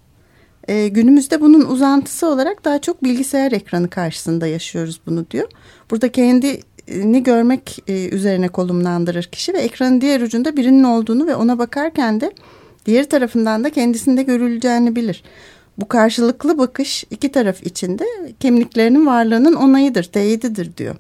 E, 0.69 0.89
günümüzde 0.89 1.41
bunun 1.41 1.61
uzantısı 1.61 2.27
olarak 2.27 2.65
daha 2.65 2.81
çok 2.81 3.05
bilgisayar 3.05 3.53
ekranı 3.53 3.91
karşısında 3.91 4.47
yaşıyoruz 4.47 5.01
bunu 5.07 5.31
diyor. 5.31 5.49
Burada 5.91 6.13
kendi 6.13 6.61
ni 6.89 7.23
görmek 7.23 7.79
e, 7.89 8.09
üzerine 8.09 8.49
kolumlandırır 8.49 9.23
kişi 9.23 9.55
ve 9.55 9.59
ekranın 9.59 10.01
diğer 10.01 10.21
ucunda 10.21 10.57
birinin 10.57 10.85
olduğunu 10.85 11.27
ve 11.27 11.35
ona 11.35 11.59
bakarken 11.59 12.21
de 12.21 12.33
diğer 12.87 13.09
tarafından 13.09 13.65
da 13.65 13.71
kendisinde 13.71 14.23
görüleceğini 14.23 14.97
bilir. 14.97 15.23
Bu 15.79 15.89
karşılıklı 15.89 16.59
bakış 16.59 17.05
iki 17.11 17.33
taraf 17.33 17.67
içinde 17.67 18.05
kimliklerinin 18.41 19.07
varlığının 19.07 19.55
onayıdır, 19.55 20.05
teyididir 20.05 20.77
diyor. 20.77 20.97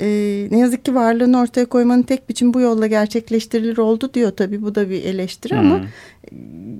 Ee, 0.00 0.48
ne 0.50 0.58
yazık 0.58 0.84
ki 0.84 0.94
varlığını 0.94 1.40
ortaya 1.40 1.66
koymanın 1.66 2.02
tek 2.02 2.28
biçim 2.28 2.54
bu 2.54 2.60
yolla 2.60 2.86
gerçekleştirilir 2.86 3.78
oldu 3.78 4.14
diyor. 4.14 4.30
Tabii 4.30 4.62
bu 4.62 4.74
da 4.74 4.90
bir 4.90 5.04
eleştiri 5.04 5.52
hmm. 5.52 5.60
ama 5.60 5.80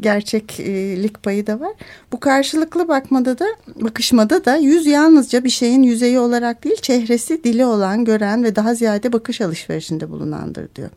gerçeklik 0.01 1.23
payı 1.23 1.47
da 1.47 1.61
var. 1.61 1.73
Bu 2.13 2.21
karşılıklı 2.21 2.89
bakmada 2.89 3.39
da 3.39 3.47
bakışmada 3.81 4.45
da 4.45 4.57
yüz 4.57 4.87
yalnızca 4.87 5.45
bir 5.45 5.51
şeyin 5.51 5.83
yüzeyi 5.83 6.19
olarak 6.19 6.65
değil 6.65 6.77
çehresi 6.77 7.45
dili 7.45 7.65
olan 7.65 8.05
gören 8.05 8.45
ve 8.45 8.57
daha 8.57 8.75
ziyade 8.75 9.13
bakış 9.13 9.41
alışverişinde 9.41 10.11
bulunandır 10.11 10.69
diyor. 10.77 10.91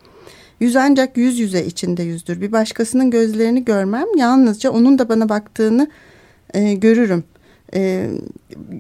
Yüz 0.59 0.75
ancak 0.75 1.17
yüz 1.17 1.39
yüze 1.39 1.65
içinde 1.65 2.03
yüzdür. 2.03 2.41
Bir 2.41 2.51
başkasının 2.51 3.11
gözlerini 3.11 3.65
görmem 3.65 4.07
yalnızca 4.17 4.71
onun 4.71 4.99
da 4.99 5.09
bana 5.09 5.29
baktığını 5.29 5.87
e, 6.53 6.73
görürüm 6.73 7.23
e, 7.75 8.09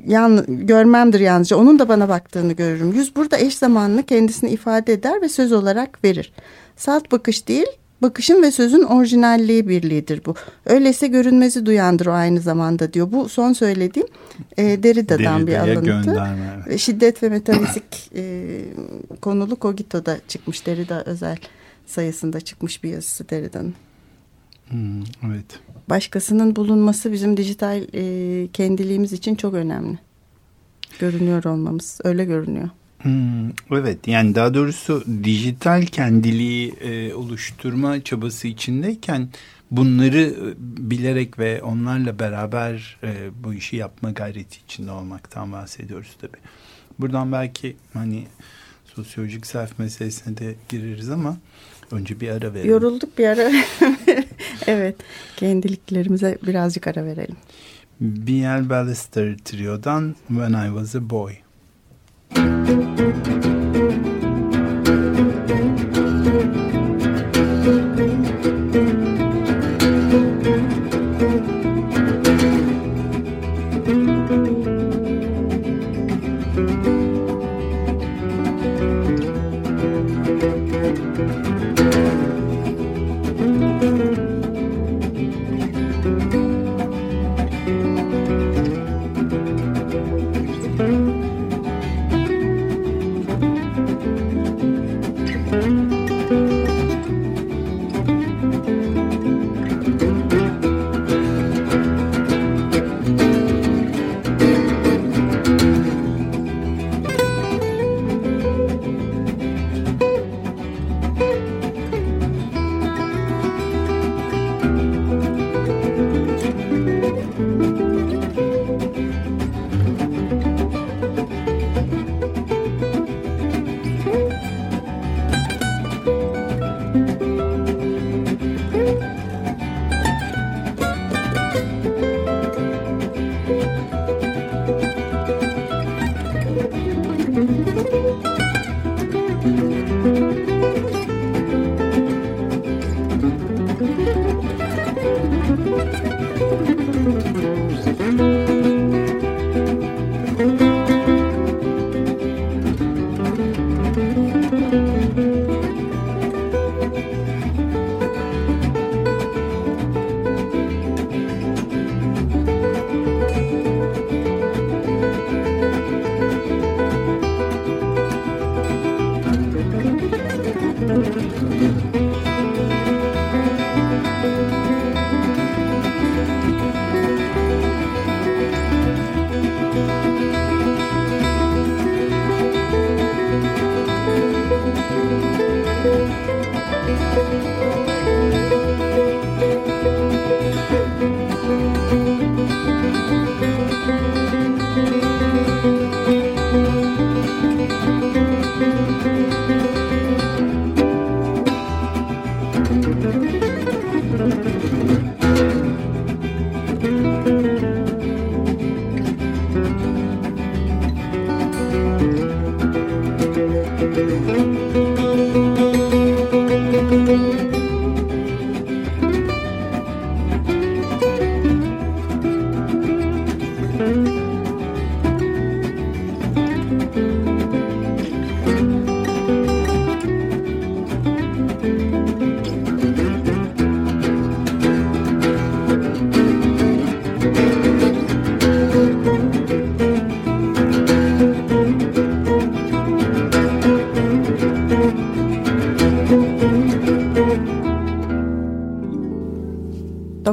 yan, 0.07 0.45
görmemdir 0.47 1.19
yalnızca. 1.19 1.57
Onun 1.57 1.79
da 1.79 1.89
bana 1.89 2.09
baktığını 2.09 2.53
görürüm. 2.53 2.91
Yüz 2.91 3.15
burada 3.15 3.37
eş 3.37 3.57
zamanlı 3.57 4.03
kendisini 4.03 4.49
ifade 4.49 4.93
eder 4.93 5.21
ve 5.21 5.29
söz 5.29 5.51
olarak 5.51 6.03
verir. 6.03 6.33
Salt 6.77 7.11
bakış 7.11 7.47
değil, 7.47 7.67
bakışın 8.01 8.41
ve 8.41 8.51
sözün 8.51 8.83
orijinalliği 8.83 9.67
birliğidir 9.67 10.21
bu. 10.25 10.35
Öyleyse 10.65 11.07
görünmezi 11.07 11.65
duyandır 11.65 12.05
o 12.05 12.11
aynı 12.11 12.39
zamanda 12.39 12.93
diyor. 12.93 13.11
Bu 13.11 13.29
son 13.29 13.53
söylediğim 13.53 14.07
e, 14.57 14.83
Derrida'dan 14.83 15.47
bir 15.47 15.55
alıntı. 15.55 15.81
Gönderme. 15.81 16.77
Şiddet 16.77 17.23
ve 17.23 17.29
metafizik 17.29 18.11
e, 18.15 18.45
konulu 19.21 19.55
Kogito'da 19.55 20.17
çıkmış 20.27 20.65
Derrida 20.65 21.03
özel 21.03 21.37
sayısında 21.85 22.41
çıkmış 22.41 22.83
bir 22.83 22.89
yazısı 22.89 23.29
Derrida'nın. 23.29 23.73
Hmm, 24.69 25.03
evet. 25.27 25.59
Başkasının 25.89 26.55
bulunması 26.55 27.11
bizim 27.11 27.37
dijital 27.37 27.81
e, 27.93 28.47
kendiliğimiz 28.53 29.13
için 29.13 29.35
çok 29.35 29.53
önemli. 29.53 29.99
Görünüyor 30.99 31.43
olmamız 31.43 31.99
öyle 32.03 32.25
görünüyor. 32.25 32.69
Hmm, 33.01 33.49
evet 33.71 34.07
yani 34.07 34.35
daha 34.35 34.53
doğrusu 34.53 35.03
dijital 35.23 35.85
kendiliği 35.85 36.71
e, 36.71 37.13
oluşturma 37.13 38.03
çabası 38.03 38.47
içindeyken 38.47 39.29
bunları 39.71 40.21
e, 40.21 40.53
bilerek 40.89 41.39
ve 41.39 41.61
onlarla 41.61 42.19
beraber 42.19 42.97
e, 43.03 43.29
bu 43.43 43.53
işi 43.53 43.75
yapma 43.75 44.11
gayreti 44.11 44.59
içinde 44.67 44.91
olmaktan 44.91 45.51
bahsediyoruz 45.51 46.17
tabi. 46.21 46.37
Buradan 46.99 47.31
belki 47.31 47.75
hani 47.93 48.27
sosyolojik 48.95 49.47
self 49.47 49.79
meselesine 49.79 50.37
de 50.37 50.55
gireriz 50.69 51.09
ama 51.09 51.37
önce 51.93 52.19
bir 52.19 52.29
ara 52.29 52.53
verelim. 52.53 52.71
Yorulduk 52.71 53.17
bir 53.17 53.27
ara. 53.27 53.51
evet 54.67 54.95
kendiliklerimize 55.35 56.37
birazcık 56.47 56.87
ara 56.87 57.05
verelim. 57.05 57.35
B.L. 58.01 58.69
Ballister 58.69 59.37
Trio'dan 59.37 60.15
When 60.27 60.53
I 60.53 60.67
Was 60.67 60.95
a 60.95 61.09
Boy. 61.09 61.33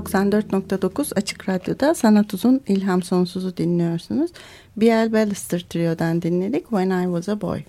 94.9 0.08 1.14
Açık 1.14 1.48
Radyo'da 1.48 1.94
Sanat 1.94 2.34
Uzun 2.34 2.60
İlham 2.68 3.02
Sonsuz'u 3.02 3.56
dinliyorsunuz. 3.56 4.30
B.L. 4.76 5.12
Ballister 5.12 5.60
Trio'dan 5.60 6.22
dinledik 6.22 6.62
When 6.62 6.90
I 6.90 7.04
Was 7.04 7.28
a 7.28 7.40
Boy. 7.40 7.62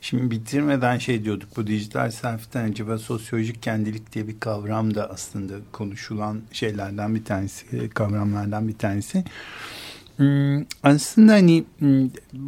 Şimdi 0.00 0.30
bitirmeden 0.30 0.98
şey 0.98 1.24
diyorduk 1.24 1.48
bu 1.56 1.66
dijital 1.66 2.10
selfie'den 2.10 2.70
acaba 2.70 2.98
sosyolojik 2.98 3.62
kendilik 3.62 4.12
diye 4.12 4.28
bir 4.28 4.40
kavram 4.40 4.94
da 4.94 5.10
aslında 5.10 5.54
konuşulan 5.72 6.40
şeylerden 6.52 7.14
bir 7.14 7.24
tanesi, 7.24 7.90
kavramlardan 7.90 8.68
bir 8.68 8.78
tanesi. 8.78 9.24
Hmm, 10.16 10.64
aslında 10.82 11.32
hani 11.32 11.64
hmm, 11.78 12.06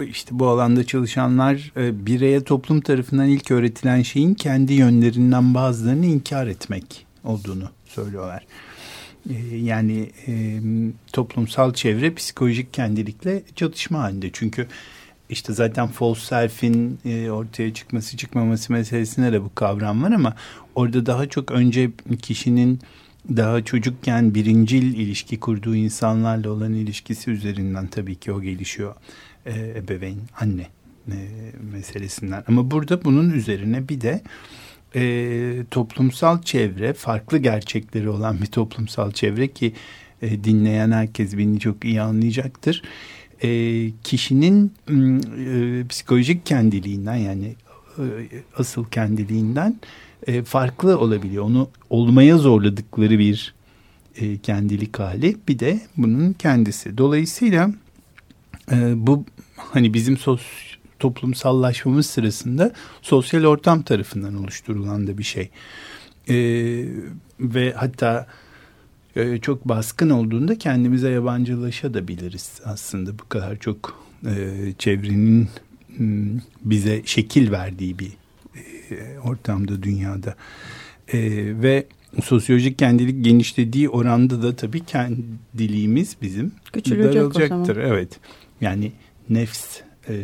işte 0.09 0.39
bu 0.39 0.47
alanda 0.47 0.85
çalışanlar 0.85 1.73
e, 1.77 2.07
bireye 2.07 2.45
toplum 2.45 2.81
tarafından 2.81 3.29
ilk 3.29 3.51
öğretilen 3.51 4.03
şeyin 4.03 4.35
kendi 4.35 4.73
yönlerinden 4.73 5.55
bazılarını 5.55 6.07
inkar 6.07 6.47
etmek 6.47 7.07
olduğunu 7.25 7.71
söylüyorlar. 7.87 8.47
Ee, 9.31 9.57
yani 9.57 10.11
e, 10.27 10.61
toplumsal 11.13 11.73
çevre 11.75 12.15
psikolojik 12.15 12.75
kendilikle 12.75 13.43
çatışma 13.57 13.99
halinde. 13.99 14.31
Çünkü 14.33 14.67
işte 15.29 15.53
zaten 15.53 15.89
false 15.89 16.21
self'in 16.21 16.99
e, 17.05 17.31
ortaya 17.31 17.75
çıkması 17.75 18.17
çıkmaması 18.17 18.73
meselesinde 18.73 19.33
de 19.33 19.43
bu 19.45 19.55
kavram 19.55 20.03
var 20.03 20.13
ama 20.13 20.35
orada 20.75 21.07
daha 21.07 21.29
çok 21.29 21.51
önce 21.51 21.91
kişinin 22.23 22.81
daha 23.37 23.65
çocukken 23.65 24.35
birincil 24.35 24.95
ilişki 24.95 25.41
kurduğu 25.41 25.77
insanlarla 25.77 26.51
olan 26.51 26.73
ilişkisi 26.73 27.31
üzerinden 27.31 27.87
tabii 27.87 28.15
ki 28.17 28.33
o 28.33 28.43
gelişiyor. 28.43 28.95
E, 29.47 29.75
ebeveyn, 29.77 30.19
anne 30.41 30.67
e, 31.09 31.17
meselesinden. 31.73 32.45
Ama 32.49 32.71
burada 32.71 33.05
bunun 33.05 33.31
üzerine 33.31 33.89
bir 33.89 34.01
de 34.01 34.11
e, 34.11 34.23
toplumsal 35.71 36.43
çevre, 36.43 36.93
farklı 36.93 37.39
gerçekleri 37.39 38.09
olan 38.09 38.41
bir 38.41 38.47
toplumsal 38.47 39.13
çevre 39.13 39.49
ki 39.49 39.73
e, 40.23 40.45
dinleyen 40.45 40.91
herkes 40.91 41.39
beni 41.39 41.61
çok 41.61 41.85
iyi 41.85 42.01
anlayacaktır. 42.01 42.83
E, 43.43 43.91
kişinin 44.05 44.73
e, 44.91 45.87
psikolojik 45.89 46.47
kendiliğinden 46.47 47.17
yani 47.17 47.55
e, 47.99 48.05
asıl 48.57 48.85
kendiliğinden 48.85 49.81
e, 50.27 50.43
farklı 50.43 50.99
olabiliyor. 50.99 51.45
Onu 51.45 51.69
olmaya 51.91 52.39
zorladıkları 52.39 53.19
bir 53.19 53.55
e, 54.17 54.39
kendilik 54.39 54.99
hali 54.99 55.37
bir 55.49 55.59
de 55.59 55.81
bunun 55.97 56.33
kendisi. 56.33 56.99
Dolayısıyla 56.99 57.71
e, 58.73 59.07
bu 59.07 59.25
hani 59.57 59.95
bizim 59.95 60.17
sos 60.17 60.43
toplumsallaşmamız 60.99 62.07
sırasında 62.07 62.73
sosyal 63.03 63.45
ortam 63.45 63.83
tarafından 63.83 64.35
oluşturulan 64.35 65.07
da 65.07 65.19
bir 65.19 65.23
şey. 65.23 65.51
Ee, 66.29 66.85
ve 67.41 67.73
hatta 67.73 68.27
e, 69.17 69.39
çok 69.39 69.69
baskın 69.69 70.11
olduğunda 70.11 70.59
kendimize 70.59 71.11
yabancılaşabiliriz 71.11 72.61
aslında 72.65 73.19
bu 73.19 73.29
kadar 73.29 73.57
çok 73.57 74.05
e, 74.27 74.73
çevrenin 74.79 75.49
bize 76.65 77.03
şekil 77.05 77.51
verdiği 77.51 77.99
bir 77.99 78.13
e, 78.91 79.19
ortamda 79.19 79.83
dünyada 79.83 80.35
e, 81.13 81.19
ve 81.63 81.87
sosyolojik 82.23 82.79
kendilik 82.79 83.25
genişlediği 83.25 83.89
oranda 83.89 84.43
da 84.43 84.57
tabii 84.57 84.85
kendiliğimiz 84.85 86.17
bizim 86.23 86.53
Küçülecek 86.73 87.15
daralacaktır. 87.15 87.77
Evet 87.77 88.21
yani 88.61 88.93
nefs 89.31 89.81
e, 90.09 90.15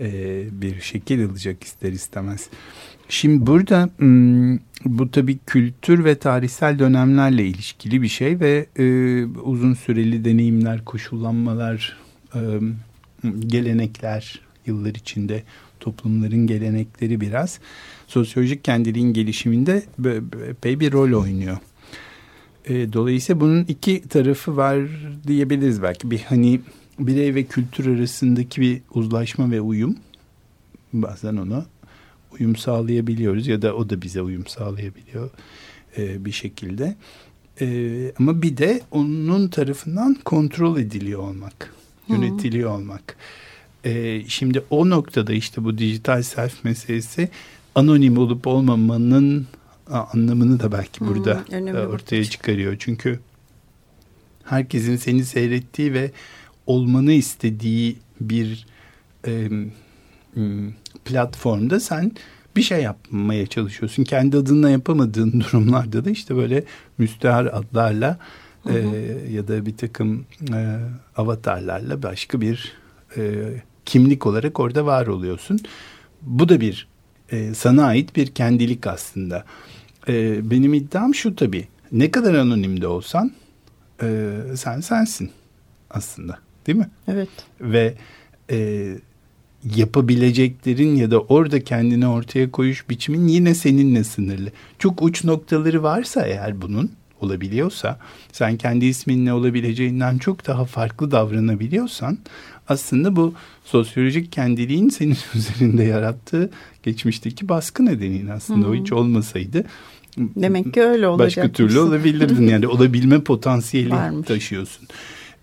e, 0.00 0.44
bir 0.52 0.80
şekil 0.80 1.26
alacak 1.26 1.64
ister 1.64 1.92
istemez. 1.92 2.48
Şimdi 3.08 3.46
burada 3.46 3.90
hmm, 3.96 4.56
bu 4.84 5.10
tabii 5.10 5.38
kültür 5.46 6.04
ve 6.04 6.18
tarihsel 6.18 6.78
dönemlerle 6.78 7.46
ilişkili 7.46 8.02
bir 8.02 8.08
şey 8.08 8.40
ve 8.40 8.66
e, 8.78 8.84
uzun 9.24 9.74
süreli 9.74 10.24
deneyimler, 10.24 10.84
koşullanmalar, 10.84 11.96
e, 12.34 12.40
gelenekler 13.46 14.40
yıllar 14.66 14.94
içinde 14.94 15.42
toplumların 15.80 16.46
gelenekleri 16.46 17.20
biraz 17.20 17.60
sosyolojik 18.06 18.64
kendiliğin 18.64 19.12
gelişiminde 19.12 19.82
epey 20.48 20.80
bir 20.80 20.92
rol 20.92 21.22
oynuyor. 21.22 21.58
E, 22.64 22.92
dolayısıyla 22.92 23.40
bunun 23.40 23.64
iki 23.64 24.08
tarafı 24.08 24.56
var 24.56 24.78
diyebiliriz 25.26 25.82
belki. 25.82 26.10
Bir 26.10 26.20
hani 26.20 26.60
birey 26.98 27.34
ve 27.34 27.44
kültür 27.44 27.96
arasındaki 27.96 28.60
bir 28.60 28.80
uzlaşma 28.94 29.50
ve 29.50 29.60
uyum 29.60 29.96
bazen 30.92 31.36
ona 31.36 31.66
uyum 32.32 32.56
sağlayabiliyoruz 32.56 33.46
ya 33.46 33.62
da 33.62 33.74
o 33.74 33.90
da 33.90 34.02
bize 34.02 34.22
uyum 34.22 34.46
sağlayabiliyor 34.46 35.30
e, 35.98 36.24
bir 36.24 36.32
şekilde. 36.32 36.96
E, 37.60 38.12
ama 38.18 38.42
bir 38.42 38.56
de 38.56 38.80
onun 38.90 39.48
tarafından 39.48 40.16
kontrol 40.24 40.78
ediliyor 40.78 41.20
olmak, 41.20 41.74
yönetiliyor 42.08 42.70
olmak. 42.70 43.16
E, 43.84 44.22
şimdi 44.28 44.62
o 44.70 44.90
noktada 44.90 45.32
işte 45.32 45.64
bu 45.64 45.78
dijital 45.78 46.22
self 46.22 46.64
meselesi 46.64 47.28
anonim 47.74 48.18
olup 48.18 48.46
olmamanın 48.46 49.46
anlamını 49.86 50.60
da 50.60 50.72
belki 50.72 51.00
burada 51.00 51.44
Hı, 51.50 51.88
ortaya 51.88 52.24
çıkarıyor. 52.24 52.76
Çünkü 52.78 53.20
herkesin 54.44 54.96
seni 54.96 55.24
seyrettiği 55.24 55.92
ve 55.92 56.10
olmanı 56.68 57.12
istediği 57.12 57.96
bir 58.20 58.66
e, 59.26 59.48
platformda 61.04 61.80
sen 61.80 62.12
bir 62.56 62.62
şey 62.62 62.82
yapmaya 62.82 63.46
çalışıyorsun. 63.46 64.04
Kendi 64.04 64.36
adına 64.36 64.70
yapamadığın 64.70 65.40
durumlarda 65.40 66.04
da 66.04 66.10
işte 66.10 66.36
böyle 66.36 66.64
müstehar 66.98 67.46
adlarla 67.46 68.18
hı 68.62 68.70
hı. 68.70 68.78
E, 68.78 69.30
ya 69.30 69.48
da 69.48 69.66
bir 69.66 69.76
takım 69.76 70.26
e, 70.54 70.78
avatarlarla 71.16 72.02
başka 72.02 72.40
bir 72.40 72.72
e, 73.16 73.44
kimlik 73.84 74.26
olarak 74.26 74.60
orada 74.60 74.86
var 74.86 75.06
oluyorsun. 75.06 75.60
Bu 76.22 76.48
da 76.48 76.60
bir 76.60 76.88
e, 77.30 77.54
sana 77.54 77.84
ait 77.84 78.16
bir 78.16 78.26
kendilik 78.26 78.86
aslında. 78.86 79.44
E, 80.08 80.40
benim 80.50 80.74
iddiam 80.74 81.14
şu 81.14 81.36
tabii. 81.36 81.68
Ne 81.92 82.10
kadar 82.10 82.34
anonim 82.34 82.80
de 82.80 82.86
olsan 82.86 83.32
e, 84.02 84.36
sen 84.56 84.80
sensin 84.80 85.30
aslında 85.90 86.47
değil 86.68 86.78
mi? 86.78 86.88
Evet. 87.08 87.28
Ve 87.60 87.94
e, 88.50 88.88
yapabileceklerin 89.76 90.96
ya 90.96 91.10
da 91.10 91.20
orada 91.20 91.64
kendini 91.64 92.06
ortaya 92.06 92.50
koyuş 92.50 92.90
biçimin 92.90 93.28
yine 93.28 93.54
seninle 93.54 94.04
sınırlı. 94.04 94.50
Çok 94.78 95.02
uç 95.02 95.24
noktaları 95.24 95.82
varsa 95.82 96.26
eğer 96.26 96.62
bunun 96.62 96.90
olabiliyorsa 97.20 97.98
sen 98.32 98.56
kendi 98.56 98.86
isminle 98.86 99.32
olabileceğinden 99.32 100.18
çok 100.18 100.46
daha 100.46 100.64
farklı 100.64 101.10
davranabiliyorsan 101.10 102.18
aslında 102.68 103.16
bu 103.16 103.34
sosyolojik 103.64 104.32
kendiliğin 104.32 104.88
senin 104.88 105.16
üzerinde 105.34 105.84
yarattığı 105.84 106.50
geçmişteki 106.82 107.48
baskı 107.48 107.86
nedeniyle 107.86 108.32
aslında 108.32 108.66
hmm. 108.66 108.72
o 108.72 108.74
hiç 108.74 108.92
olmasaydı 108.92 109.64
Demek 110.18 110.74
ki 110.74 110.82
öyle 110.82 111.08
olacak. 111.08 111.44
Başka 111.44 111.52
türlü 111.52 111.78
olabilirdin 111.78 112.48
yani 112.48 112.66
olabilme 112.66 113.20
potansiyeli 113.20 113.90
Varmış. 113.90 114.26
taşıyorsun. 114.26 114.88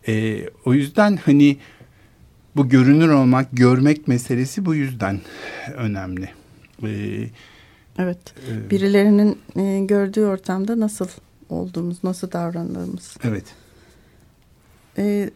Ee, 0.08 0.50
o 0.66 0.74
yüzden 0.74 1.18
hani 1.18 1.58
bu 2.56 2.70
görünür 2.70 3.10
olmak, 3.10 3.48
görmek 3.52 4.08
meselesi 4.08 4.66
bu 4.66 4.76
yüzden 4.76 5.22
önemli. 5.76 6.30
Ee, 6.84 7.30
evet. 7.98 8.18
E, 8.52 8.70
Birilerinin 8.70 9.40
e, 9.56 9.86
gördüğü 9.86 10.26
ortamda 10.26 10.80
nasıl 10.80 11.08
olduğumuz, 11.50 12.04
nasıl 12.04 12.32
davrandığımız. 12.32 13.18
Evet. 13.24 13.46
Ee, 14.98 15.30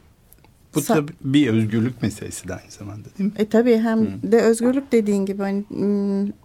bu 0.80 0.84
Sa 0.84 0.94
tabii 0.94 1.12
bir 1.22 1.48
özgürlük 1.48 2.02
meselesi 2.02 2.48
de 2.48 2.54
aynı 2.54 2.72
zamanda 2.72 3.06
değil 3.18 3.30
mi? 3.30 3.36
E 3.38 3.46
tabii 3.46 3.78
hem 3.78 4.00
Hı. 4.00 4.32
de 4.32 4.42
özgürlük 4.42 4.92
dediğin 4.92 5.26
gibi 5.26 5.42
hani 5.42 5.64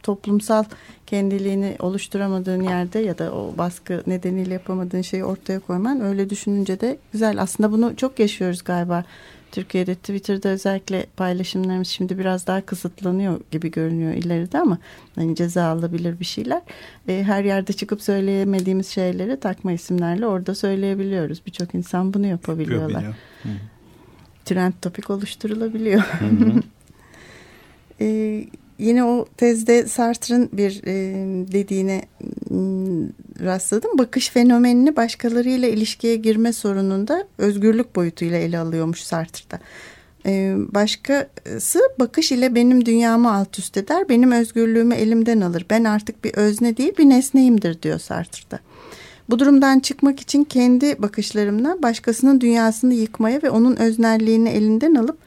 toplumsal 0.03 0.65
kendiliğini 1.07 1.77
oluşturamadığın 1.79 2.63
yerde 2.63 2.99
ya 2.99 3.19
da 3.19 3.33
o 3.33 3.55
baskı 3.59 4.03
nedeniyle 4.07 4.53
yapamadığın 4.53 5.03
şeyi 5.03 5.25
ortaya 5.25 5.61
koyman 5.61 6.01
öyle 6.01 6.31
düşününce 6.31 6.81
de 6.81 6.99
güzel. 7.13 7.43
Aslında 7.43 7.73
bunu 7.73 7.97
çok 7.97 8.19
yaşıyoruz 8.19 8.65
galiba. 8.65 9.05
Türkiye'de 9.55 9.95
Twitter'da 9.95 10.49
özellikle 10.49 11.07
paylaşımlarımız 11.17 11.89
şimdi 11.89 12.19
biraz 12.19 12.47
daha 12.47 12.61
kısıtlanıyor 12.61 13.41
gibi 13.51 13.71
görünüyor 13.71 14.13
ileride 14.13 14.59
ama 14.59 14.79
hani 15.15 15.35
ceza 15.35 15.65
alabilir 15.65 16.21
bir 16.21 16.25
şeyler. 16.25 16.63
E, 17.09 17.23
her 17.23 17.45
yerde 17.45 17.73
çıkıp 17.73 18.03
söyleyemediğimiz 18.03 18.89
şeyleri 18.89 19.41
takma 19.41 19.73
isimlerle 19.73 20.27
orada 20.27 20.55
söyleyebiliyoruz. 20.55 21.47
Birçok 21.47 21.75
insan 21.75 22.15
bunu 22.15 22.27
yapabiliyorlar. 22.27 23.03
Yapabiliyor. 23.03 23.15
Trend 24.45 24.73
topik 24.83 25.11
oluşturulabiliyor. 25.11 26.01
Hı 26.01 26.25
hı. 26.25 26.63
e, 28.05 28.45
yine 28.79 29.05
o 29.05 29.27
tezde 29.37 29.87
Sartre'ın 29.87 30.49
bir 30.53 30.83
e, 30.87 30.95
dediğine 31.53 32.03
rastladım. 33.41 33.99
Bakış 33.99 34.29
fenomenini 34.31 34.97
başkalarıyla 34.97 35.69
ilişkiye 35.69 36.17
girme 36.17 36.53
sorununda 36.53 37.27
özgürlük 37.39 37.97
boyutuyla 37.97 38.39
ele 38.39 38.59
alıyormuş 38.59 39.01
Sartre'da. 39.01 39.61
E, 40.27 40.55
başkası 40.75 41.81
bakış 41.99 42.33
ile 42.33 42.55
benim 42.55 42.87
dünyamı 42.87 43.35
alt 43.35 43.59
üst 43.59 43.77
eder, 43.77 44.09
benim 44.09 44.33
özgürlüğümü 44.33 44.95
elimden 44.95 45.41
alır. 45.41 45.67
Ben 45.71 45.85
artık 45.85 46.25
bir 46.25 46.35
özne 46.35 46.77
değil 46.77 46.93
bir 46.99 47.09
nesneyimdir 47.09 47.83
diyor 47.83 47.99
Sartre'da. 47.99 48.59
Bu 49.31 49.39
durumdan 49.39 49.81
çıkmak 49.81 50.21
için 50.21 50.45
kendi 50.45 51.03
bakışlarımla 51.03 51.83
başkasının 51.83 52.41
dünyasını 52.41 52.95
yıkmaya 52.95 53.43
ve 53.43 53.51
onun 53.51 53.77
öznelliğini 53.77 54.49
elinden 54.49 54.95
alıp 54.95 55.19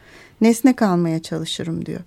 nesne 0.41 0.75
kalmaya 0.75 1.21
çalışırım 1.21 1.85
diyor. 1.85 1.99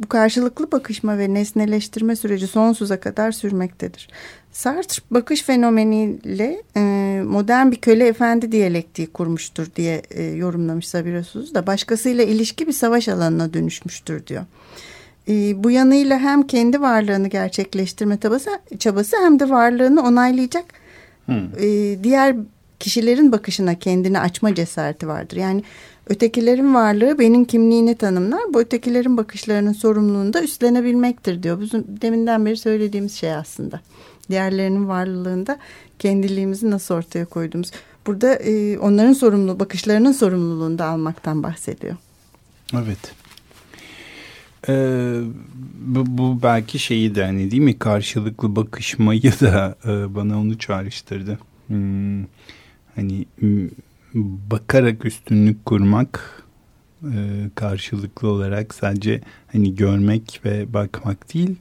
Bu 0.00 0.08
karşılıklı 0.08 0.72
bakışma 0.72 1.18
ve 1.18 1.34
nesneleştirme 1.34 2.16
süreci 2.16 2.46
sonsuza 2.46 3.00
kadar 3.00 3.32
sürmektedir. 3.32 4.08
Sartre 4.52 5.02
bakış 5.10 5.42
fenomeniyle 5.42 6.62
e, 6.76 6.80
modern 7.24 7.70
bir 7.70 7.76
köle 7.76 8.06
efendi 8.06 8.52
diyalektiği 8.52 9.06
kurmuştur 9.06 9.66
diye 9.76 10.02
e, 10.10 10.22
yorumlamış 10.22 10.88
Sabirosuz 10.88 11.54
da 11.54 11.66
başkasıyla 11.66 12.24
ilişki 12.24 12.66
bir 12.66 12.72
savaş 12.72 13.08
alanına 13.08 13.54
dönüşmüştür 13.54 14.26
diyor. 14.26 14.44
E, 15.28 15.64
bu 15.64 15.70
yanıyla 15.70 16.18
hem 16.18 16.46
kendi 16.46 16.80
varlığını 16.80 17.28
gerçekleştirme 17.28 18.20
çabası, 18.20 18.50
çabası 18.78 19.16
hem 19.16 19.40
de 19.40 19.50
varlığını 19.50 20.02
onaylayacak 20.02 20.64
e, 21.28 21.98
diğer 22.04 22.36
kişilerin 22.80 23.32
bakışına 23.32 23.78
kendini 23.78 24.20
açma 24.20 24.54
cesareti 24.54 25.08
vardır. 25.08 25.36
Yani 25.36 25.62
Ötekilerin 26.06 26.74
varlığı 26.74 27.18
benim 27.18 27.44
kimliğini 27.44 27.94
tanımlar. 27.94 28.40
Bu 28.54 28.60
ötekilerin 28.60 29.16
bakışlarının 29.16 29.72
sorumluluğunu 29.72 30.32
da 30.32 30.42
üstlenebilmektir 30.42 31.42
diyor. 31.42 31.60
Bizim 31.60 31.84
deminden 31.88 32.46
beri 32.46 32.56
söylediğimiz 32.56 33.14
şey 33.14 33.34
aslında. 33.34 33.80
Diğerlerinin 34.30 34.88
varlığında 34.88 35.58
kendiliğimizi 35.98 36.70
nasıl 36.70 36.94
ortaya 36.94 37.24
koyduğumuz. 37.24 37.70
Burada 38.06 38.34
e, 38.34 38.78
onların 38.78 39.12
sorumluluğu, 39.12 39.60
bakışlarının 39.60 40.12
sorumluluğunu 40.12 40.78
da 40.78 40.84
almaktan 40.86 41.42
bahsediyor. 41.42 41.96
Evet. 42.74 42.98
Ee, 44.68 45.20
bu, 45.80 46.04
bu 46.06 46.42
belki 46.42 46.78
şeyi 46.78 47.14
de 47.14 47.24
hani 47.24 47.50
değil 47.50 47.62
mi 47.62 47.78
karşılıklı 47.78 48.56
bakışmayı 48.56 49.22
da 49.22 49.76
e, 49.84 50.14
bana 50.14 50.40
onu 50.40 50.58
çağrıştırdı. 50.58 51.38
Hmm, 51.66 52.22
hani 52.94 53.26
bakarak 54.50 55.04
üstünlük 55.04 55.64
kurmak 55.64 56.42
e, 57.02 57.50
karşılıklı 57.54 58.28
olarak 58.28 58.74
sadece 58.74 59.20
hani 59.52 59.74
görmek 59.74 60.40
ve 60.44 60.72
bakmak 60.72 61.34
değil 61.34 61.56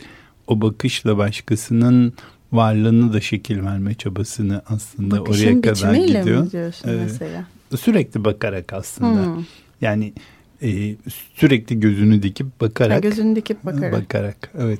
o 0.47 0.61
bakışla 0.61 1.17
başkasının 1.17 2.13
varlığını 2.51 3.13
da 3.13 3.21
şekil 3.21 3.63
verme 3.63 3.93
çabasını 3.93 4.61
aslında 4.67 5.19
Bakışın 5.19 5.43
oraya 5.43 5.61
kadar 5.61 5.93
gidiyor. 5.93 6.43
Mi 6.43 6.51
diyorsun 6.51 6.89
ee, 6.89 6.91
mesela? 6.91 7.45
Sürekli 7.79 8.25
bakarak 8.25 8.73
aslında. 8.73 9.25
Hmm. 9.25 9.43
Yani 9.81 10.13
e, 10.63 10.95
sürekli 11.35 11.79
gözünü 11.79 12.23
dikip 12.23 12.61
bakarak. 12.61 12.95
Ha, 12.95 12.99
gözünü 12.99 13.35
dikip 13.35 13.65
bakarak. 13.65 13.93
Bakarak 13.93 14.51
evet. 14.57 14.79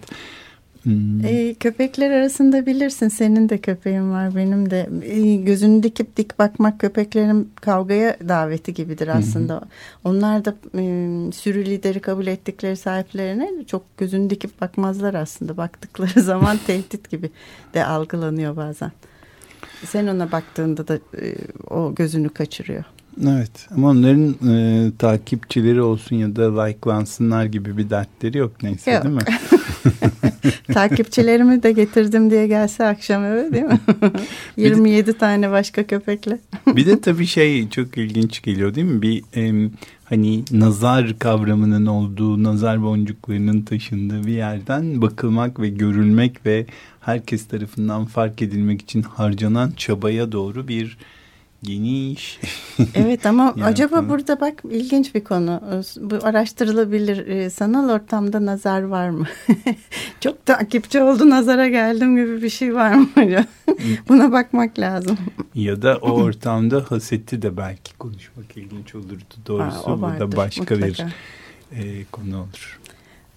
Hmm. 0.84 1.26
E, 1.26 1.54
köpekler 1.54 2.12
arasında 2.12 2.66
bilirsin 2.66 3.08
senin 3.08 3.50
de 3.50 3.58
köpeğin 3.58 4.12
var 4.12 4.36
benim 4.36 4.70
de 4.70 4.90
e, 5.04 5.36
gözünü 5.36 5.84
dikip 5.84 6.18
dik 6.18 6.40
bakmak 6.40 6.80
köpeklerin 6.80 7.52
kavgaya 7.56 8.18
daveti 8.28 8.74
gibidir 8.74 9.08
aslında. 9.08 9.62
Hmm. 9.62 9.68
Onlar 10.04 10.46
da 10.46 10.56
e, 10.78 10.84
sürü 11.32 11.66
lideri 11.66 12.00
kabul 12.00 12.28
ettikleri 12.28 12.78
sahiplerine 12.78 13.52
çok 13.68 13.98
gözünü 13.98 14.30
dikip 14.30 14.62
bakmazlar 14.62 15.14
aslında. 15.14 15.58
Baktıkları 15.58 16.22
zaman 16.22 16.58
tehdit 16.68 17.10
gibi 17.10 17.30
de 17.74 17.86
algılanıyor 17.86 18.56
bazen. 18.56 18.92
Sen 19.86 20.08
ona 20.08 20.32
baktığında 20.32 20.88
da 20.88 20.96
e, 20.96 21.36
o 21.70 21.96
gözünü 21.96 22.30
kaçırıyor. 22.30 22.84
Evet 23.22 23.68
ama 23.76 23.90
onların 23.90 24.36
e, 24.50 24.92
takipçileri 24.98 25.82
olsun 25.82 26.16
ya 26.16 26.36
da 26.36 26.64
likelansınlar 26.64 27.46
gibi 27.46 27.78
bir 27.78 27.90
dertleri 27.90 28.38
yok 28.38 28.64
neyse 28.64 28.92
yok. 28.92 29.04
değil 29.04 29.16
mi? 29.16 29.22
Takipçilerimi 30.74 31.64
de 31.64 31.72
getirdim 31.72 32.32
diye 32.32 32.48
gelse 32.48 32.86
akşam 32.86 33.26
eve 33.26 33.54
değil 33.54 33.64
mi? 33.64 33.80
27 34.58 35.08
de, 35.08 35.14
tane 35.18 35.52
başka 35.52 35.84
köpekle. 35.84 36.40
bir 36.68 36.86
de 36.86 37.02
tabii 37.02 37.26
şey 37.26 37.70
çok 37.70 37.98
ilginç 37.98 38.42
geliyor 38.42 38.76
değil 38.76 38.88
mi? 38.88 39.02
Bir 39.02 39.24
e, 39.36 39.70
hani 40.06 40.44
nazar 40.52 41.20
kavramının 41.20 41.86
olduğu, 41.86 42.44
nazar 42.44 42.84
boncuklarının 42.84 43.62
taşındığı 43.62 44.28
bir 44.28 44.34
yerden 44.34 45.02
bakılmak 45.02 45.60
ve 45.60 45.70
görülmek 45.70 46.46
ve 46.46 46.66
herkes 47.00 47.48
tarafından 47.48 48.06
fark 48.06 48.42
edilmek 48.42 48.82
için 48.82 49.02
harcanan 49.02 49.72
çabaya 49.78 50.32
doğru 50.32 50.68
bir 50.68 50.98
geniş. 51.64 52.40
evet 52.96 53.26
ama 53.26 53.56
acaba 53.64 54.10
burada 54.10 54.42
bak 54.42 54.54
ilginç 54.72 55.16
bir 55.16 55.24
konu. 55.24 55.62
Bu 56.02 56.16
araştırılabilir. 56.24 57.28
Ee, 57.28 57.50
sanal 57.50 57.90
ortamda 57.90 58.46
nazar 58.46 58.82
var 58.82 59.10
mı? 59.10 59.28
Çok 60.20 60.46
takipçi 60.46 61.02
oldu 61.02 61.30
nazara 61.30 61.68
geldim 61.68 62.16
gibi 62.16 62.42
bir 62.42 62.50
şey 62.50 62.76
var 62.76 62.94
mı? 62.94 63.08
Buna 64.10 64.32
bakmak 64.32 64.80
lazım. 64.80 65.18
Ya 65.56 65.82
da 65.82 65.98
o 66.02 66.12
ortamda 66.12 66.86
haseti 66.90 67.42
de 67.42 67.58
belki 67.58 67.98
konuşmak 67.98 68.58
ilginç 68.58 68.96
olurdu. 68.96 69.34
Doğrusu 69.48 69.90
ha, 69.90 69.98
bu 69.98 70.20
da 70.20 70.36
başka 70.36 70.62
mutlaka. 70.62 70.84
bir 70.84 71.06
e, 71.72 72.06
konu 72.12 72.38
olur. 72.38 72.80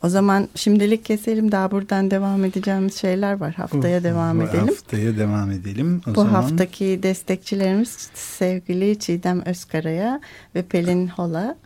O 0.07 0.09
zaman 0.09 0.49
şimdilik 0.55 1.05
keselim. 1.05 1.53
Daha 1.53 1.71
buradan 1.71 2.11
devam 2.11 2.45
edeceğimiz 2.45 2.95
şeyler 2.95 3.33
var. 3.33 3.55
Haftaya 3.55 4.05
devam 4.05 4.43
edelim. 4.43 4.67
Haftaya 4.67 5.17
devam 5.17 5.51
edelim. 5.51 6.01
O 6.07 6.11
Bu 6.11 6.15
zaman... 6.15 6.33
haftaki 6.33 7.01
destekçilerimiz 7.03 8.11
sevgili 8.15 8.99
Çiğdem 8.99 9.43
Özkara'ya 9.47 10.21
ve 10.55 10.63
Pelin 10.63 11.09
Hola 11.09 11.57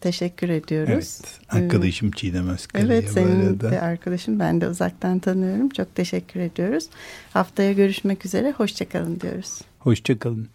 teşekkür 0.00 0.48
ediyoruz. 0.48 1.20
Evet, 1.22 1.40
arkadaşım 1.48 2.10
Çiğdem 2.10 2.48
Özkara'ya 2.48 2.86
Evet, 2.86 3.10
senin 3.10 3.60
de 3.60 3.80
arkadaşım. 3.80 4.38
Ben 4.38 4.60
de 4.60 4.68
uzaktan 4.68 5.18
tanıyorum. 5.18 5.68
Çok 5.68 5.94
teşekkür 5.94 6.40
ediyoruz. 6.40 6.84
Haftaya 7.32 7.72
görüşmek 7.72 8.26
üzere. 8.26 8.52
Hoşçakalın 8.52 9.20
diyoruz. 9.20 9.60
Hoşçakalın. 9.78 10.48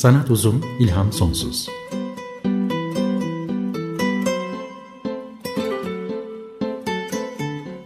Sanat 0.00 0.30
uzun, 0.30 0.64
ilham 0.78 1.12
sonsuz. 1.12 1.68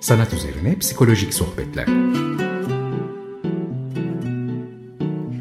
Sanat 0.00 0.32
üzerine 0.32 0.78
psikolojik 0.78 1.34
sohbetler. 1.34 1.86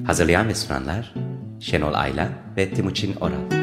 Hazırlayan 0.08 0.48
ve 0.48 0.56
sunanlar 0.56 1.14
Şenol 1.60 1.94
Ayla 1.94 2.30
ve 2.58 2.74
Timuçin 2.74 3.16
Oral. 3.16 3.63